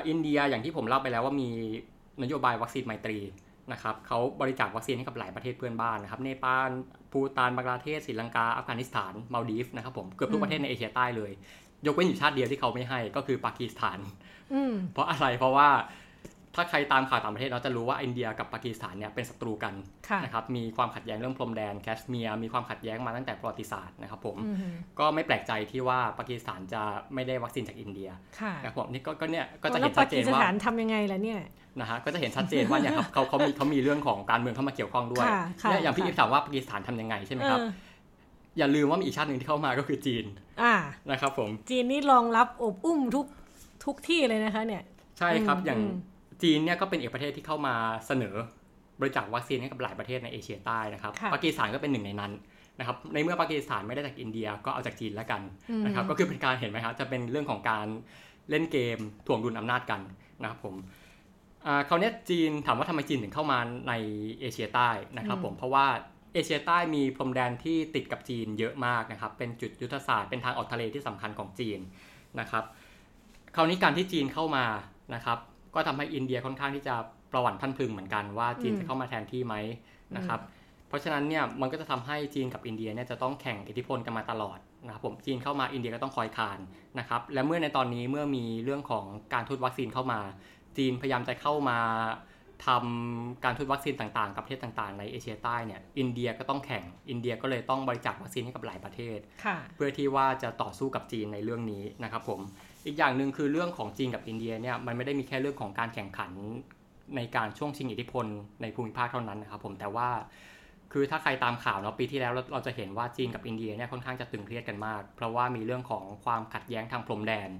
[0.08, 1.48] อินเดียอย่างที่ผมเล่าไปแล้วว่ามี
[2.22, 3.18] นโยบายวัคซีนไมตรี
[3.72, 6.70] นะครับเขาบริจาควัคซีนให้กับหลายประเทศเพื่อนบ้านนะครับเนปาล
[7.12, 11.32] ภูฏานบังกลาเทศศรีลังกาอัฟกานิสถานมัลดีฟส์นะครับผมเกือบทุกประเทศในเอเชียใต้เลย
[11.86, 13.98] ยกเว้นอยู่ชาติเดียวที่เขาไม่ให้ก็คือปากีสถาน
[14.92, 15.68] เพราะอะไรเพราะว่า
[16.58, 19.74] ถ้าใครตามข่าวต่างประเทศเราจะรู้ว่าอินเดียกับปากีสถานเนี่ยเป็นศัตรูกัน
[20.24, 24.36] นะครับมีความขัดแย้งเรื่องพรมแดนแคชเมียร์มีความขัดแย้งมาตั้งแต่ประวัติศาสตร์นะครับผม
[24.98, 26.82] ก็ไม่แปลกใจที่ว่าปากีสถานจะ
[27.14, 28.10] ไม่ได้วัคซีนจากอินเดีย
[28.62, 31.40] นะครับผมนี่ก็เนี่ยก็จะเห็นชัดเจนว่าปากีสถานทำยังไงล่ะเนี่ย
[31.80, 35.26] นะฮะก็จะเห็นชัดเจนว่าเนี่ยครับเขาเขามีเขามีเรื่องของการเมืองเข้ามาเกี่ยวข้องด้วย
[35.70, 37.60] เนี่ยอย่างพี่อีฟถามว่าปากีสถานทำยังไงใช่ไหมครับ
[38.58, 40.24] อย่าลืมว่ามีอีกชาติหนึ่งที่เข้ามาก็คือจีน
[41.10, 43.26] นะครับผมจีนนี่รองรับอบอุ้มทุก
[43.84, 44.82] ทุกที่เลยนะคะเนี่ย
[45.18, 45.80] ใช่ครับอย่าง
[46.42, 47.74] จีนเนี่ยก็เป็นอีกประเทศที่เข้ามา
[48.06, 48.34] เสนอ
[49.00, 52.32] บริจาควัคซีนให้กับหลายประเทศในเอเชียใต้นะครับ ปากีสถานก็เป็นหนึ่งในนั้น
[52.78, 55.42] นะครับ ในเมื่อปากีสถานไม่ได้จากอินเดียก็เอาจากจีนแล้วกัน
[55.84, 57.86] นะครับ ก็คือเป็นการเห็นไหมครับ จะเป็นเรื่องของการ
[58.50, 60.00] เล่นเกมถ่วงดุลอำนาจกัน
[60.42, 60.74] นะครับผม
[61.88, 63.92] คราวนี้จีนถามว่าทำไมจีนถึงเข้ามาใน
[64.40, 65.86] เอเชียใต้นะครับผมเพราะว่า
[66.34, 71.78] เอเชียใต้มีพรมแดนที่ติดกับจีนเยอะมากนะครับ เป็นจุดยุทธศาสตร์เป็นทางออกทะเลที่สำคัญของจีน
[72.40, 72.64] นะครับ
[73.56, 74.64] คราวนี้การที่จีนเข้ามา
[75.14, 75.38] นะครับ
[75.78, 76.94] ก็ทำให้อินเดียค่อนข้างที่จะ
[77.32, 79.54] ประวัติท่านพึงเหมือนกันว่าจีนจะเข้ามาแทนที่ไหม
[80.16, 80.40] นะครับ
[80.88, 86.58] เพราะฉะนั้นเนี่ยมันก็จะทำให้จีนกับอินเดียเนี่ยจะต้องแข่งอิทธิพลกันมาตลอดนะครับผมจีนเข้ามาอินเดียก็ต้องคอยคาน
[86.98, 90.20] นะครับและเมื่อในตอนนี้เมื่อมีเรื่องของการทุนวัคซีนเข้ามา
[90.78, 91.78] จีนพยายามจะเข้ามา
[92.66, 99.18] ทำการทุนวัคซีนต่างๆ กับประเทศต่างๆ ในเอเชียใต้เนี่ยอินเดียก็ต้องแข่งอินเดียก็เลยต้องบริจาควัคซีนให้กับหลายประเทศ
[99.74, 102.40] เพื่อที่ว่าจะต่อสู้กับจีนในเรื่องนี้นะครับผม
[102.88, 106.30] อีกอย่างหนึ่งคือเรื่องของจีนกับอินเดียเนี่ยมันไม่ได้มีแค่เรื่องของการแข่งขัน
[107.16, 108.26] ในการช่วงชิงอิทธิพล
[108.62, 110.08] ในภูมิภาคเท่านั้นนะครับผมแต่ว่า
[110.92, 117.50] คือถ้าใครตามข่าวเนาะปีที่แล้วเราจะเห็นว่าจีนกับอินเดียเนี่ยค่อนข้างจะตึงเครียดกันมาก เพราะว่ามีเรื่องของความขัดแย้งทางพรมแดน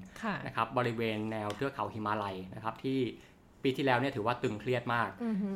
[0.47, 2.99] นะครับบริเวณแนวเทือกเขาหิมาลัยนะครับที่
[3.63, 5.11] ปีที่แล้วเนี่ยถือว่าตึงเครียดมาก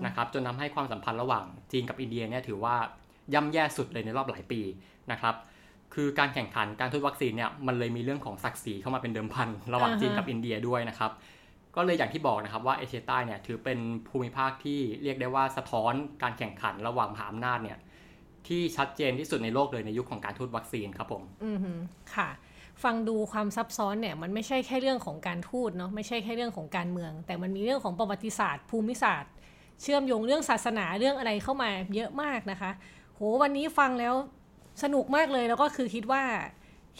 [0.07, 2.77] นะครับจนทาให้ความสัมพันธ์ระหว่างจีนกับอินเดียเนี่ยถือว่า
[3.35, 4.61] ย่ำแย่สุดเลยในรอบหลายปี
[5.13, 5.35] นะครับ
[5.95, 11.11] คือการแข่งขันการทุนวัคซีนเนี่ยมันเลยมีเรื่องของศักดิ์ศรีเข้ามาเป็นเดิมพันระหว่างจีนกับอินเดียด้วยนะครับ
[11.77, 13.79] ก็เลยอย่างที่บอกนะครับว่าเอเชียใต้เนี่ยถือเป็น
[14.09, 17.79] ภูมิภาคที่เรียกได้ว่าสะท้อนการแข่งขันระหว่างมหาอำนาจเนี่ย
[18.47, 21.59] ที่ชัดเจนที่สุดในโลกเลยในยุคของการทูตวัคซีนครับผม อืม
[22.15, 22.29] ค่ะ
[22.85, 29.33] ฟังดูความซับซ้อนเนี่ยมันไม่ใช่แค่เรื่องของการทูตเนาะไม่ใช่แค่เรื่องของการเมือง แต่มันมีเรื่องของประวัติศาสตร์ ภูมิศาสตร์
[29.83, 32.71] เชื่อมโยงเรื่องศาสนาเรื่องอะไรเข้ามาเยอะมากนะคะ
[33.15, 34.15] โหวันนี้ฟังแล้ว
[34.83, 36.23] สนุกมากเลยแล้วก็คือคิดว่า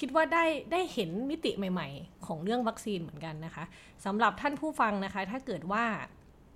[0.01, 3.65] คิดว่าได้ได้เห็นมิติใหม่ ๆ ของเรื่องวัคซีนเหมือนกันนะคะ
[4.05, 5.85] สำหรับท่านผู้ฟังนะคะ ถ้าเกิดว่า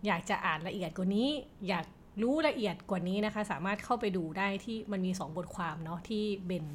[0.06, 1.28] อยากจะอ่านละเอียดกว่านี้
[1.68, 1.86] อยาก
[2.22, 6.66] รู้ละเอียดกว่านี้นะคะ สามารถเข้าไปดูได้ที่มันมี 2 บทความเนาะที่เบน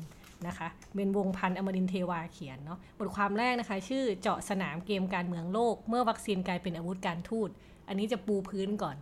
[0.48, 7.50] นะคะเบนวงพันธ์อมรินเทวาเขียนเนาะบทความแรกนะคะ ชื่อเจาะสนามเกมการเมืองโลก เมื่อวัคซีนกลายเป็นอาวุธการทูต
[7.88, 8.96] อันนี้จะปูพื้นก่อน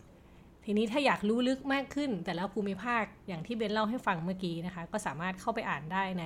[0.71, 6.23] ทีนี้ถ้าอยากรู้ลึกมากขึ้น แต่ละภูมิภาคอย่างที่เบนเล่าให้ฟังเมื่อกี้นะคะ ก็สามารถเข้าไปอ่านได้ใน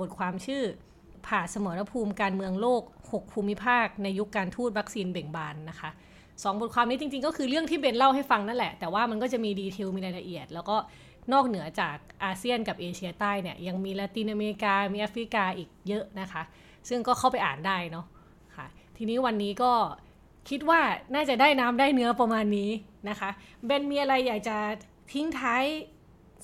[0.00, 0.62] บทความชื่อ
[1.26, 5.90] ผ่าสมรภูมิการเมืองโลก 6 ภูมิภาค ในยุคการทูตวัคซีนเบ่งบานนะคะ
[6.42, 10.76] สองบทความนี้จริงๆ ก็คือเรื่องที่เบนเล่าให้ฟังนั่นแหละ แต่ว่ามันก็จะมีดีเทลมีรายละเอียด แล้วก็
[11.32, 16.42] นอกเหนือจากอาเซียนกับเอเชียใต้เนี่ยยังมีละตินอเมริกา มีแอฟริกาอีกเยอะนะคะ
[16.88, 18.06] ซึ่งก็เข้าไปอ่านได้เนาะ
[18.56, 18.66] ค่ะ
[18.96, 19.72] ทีนี้วันนี้ก็
[20.48, 20.80] คิดว่า
[21.14, 22.70] น่าจะได้น้ำได้เนื้อประมาณนี้
[23.08, 23.30] นะคะ
[23.66, 24.56] เบนมีอะไรอยากจะ
[25.12, 25.64] ทิ้งท้าย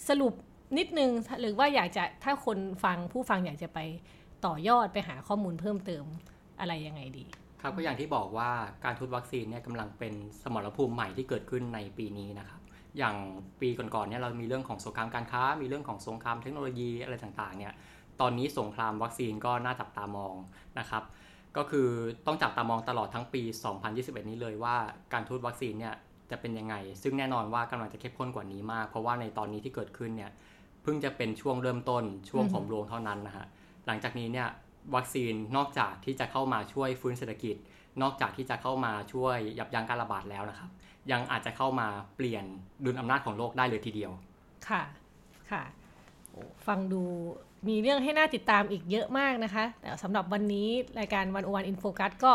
[0.09, 0.33] สรุป
[0.79, 3.79] นิดนึง หรือว่าอยากจะถ้าคนฟังผู้ฟังอยากจะไป
[4.47, 6.05] ต่อยอดไปหาข้อมูลเพิ่มเติม
[6.61, 7.27] อะไรยังไงดี
[7.63, 8.51] ครับก็อย่างที่บอกว่า
[8.85, 12.61] การทูตวัคซีนเนี่ยกำลังเป็นสมรภูมิใหม่ที่เกิดขึ้นในปีนี้นะครับ
[12.99, 13.17] อย่าง
[13.61, 17.73] ปีก่อนๆเนี่ยเรามีเรื่องของสงครามการค้า มีเรื่องของสงครามเทคโนโลยีอะไรต่างๆเนี่ย
[18.21, 20.35] ตอนนี้สงครามวัคซีนก็น่าจับตามอง
[20.79, 21.03] นะครับ
[21.59, 21.89] ก็คือ
[22.27, 23.43] ต้องจับตามองตลอดทั้งปี
[23.87, 24.77] 2021 นี้เลยว่า
[25.13, 25.95] การทูตวัคซีนเนี่ย
[26.31, 30.31] จะเป็นยังไง ซึ่งแน่นอนว่ากำลังจะเข้มข้นกว่านี้มาก เพราะว่าในตอนนี้ที่เกิดขึ้นเนี่ย
[30.83, 33.47] เพิ่งจะเป็นช่วงเริ่มต้นช่วงผมรวงเท่านั้นนะฮะ
[33.87, 34.49] หลังจากนี้เนี่ย
[34.95, 37.57] วัคซีนนอกจากที่จะเข้ามาช่วยฟื้นเศรษฐกิจ
[38.03, 40.71] นอกจากที่จะเข้ามาช่วยยับยั้งการระบาดแล้วนะครับ
[41.11, 42.45] ยังอาจจะเข้ามาเปลี่ยน
[42.85, 44.13] ดุลอำนาจของโลกได้เลยทีเดียว
[44.69, 44.83] ค่ะ
[45.51, 45.63] ค่ะ
[46.67, 47.03] ฟังดู
[47.69, 52.33] มีเรื่องให้น่าติดตามอีกเยอะมากนะคะ แต่สำหรับวันนี้รายการวันโอวัน In Focus ก็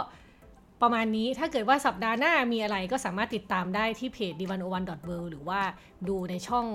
[0.82, 4.84] ประมาณนี้ถ้าเกิดว่าสัปดาห์หน้ามีอะไรก็สามารถติดตามได้ที่เพจ d 1 0 1 w o r l
[5.24, 5.62] d หรือว่า
[6.08, 6.66] ดูในช่อง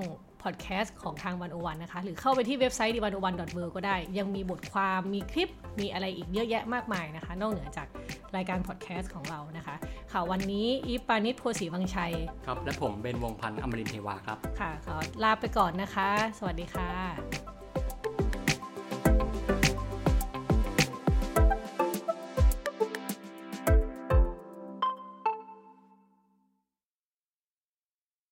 [0.42, 3.14] พอดแคสต์ของทางวันโอวันนะคะ หรือเข้าไปที่เว็บไซต์ d 1 0 1
[3.56, 5.48] w o r l d ก็ได้ ยังมีบทความมีคลิป
[5.80, 7.88] มีอะไรอีกเยอะแยะมากมายนะคะ นอกเหนือจาก
[8.36, 9.74] รายการพอดแคสต์ของเรานะคะ
[10.12, 12.12] ค่ะวันนี้อีฟปานิชโพสีวังชัย
[12.46, 17.57] ครับ และผมเป็นวงพันธ์อมรินทร์เทวาครับ ค่ะขอลาไปก่อนนะคะ สวัสดีค่ะ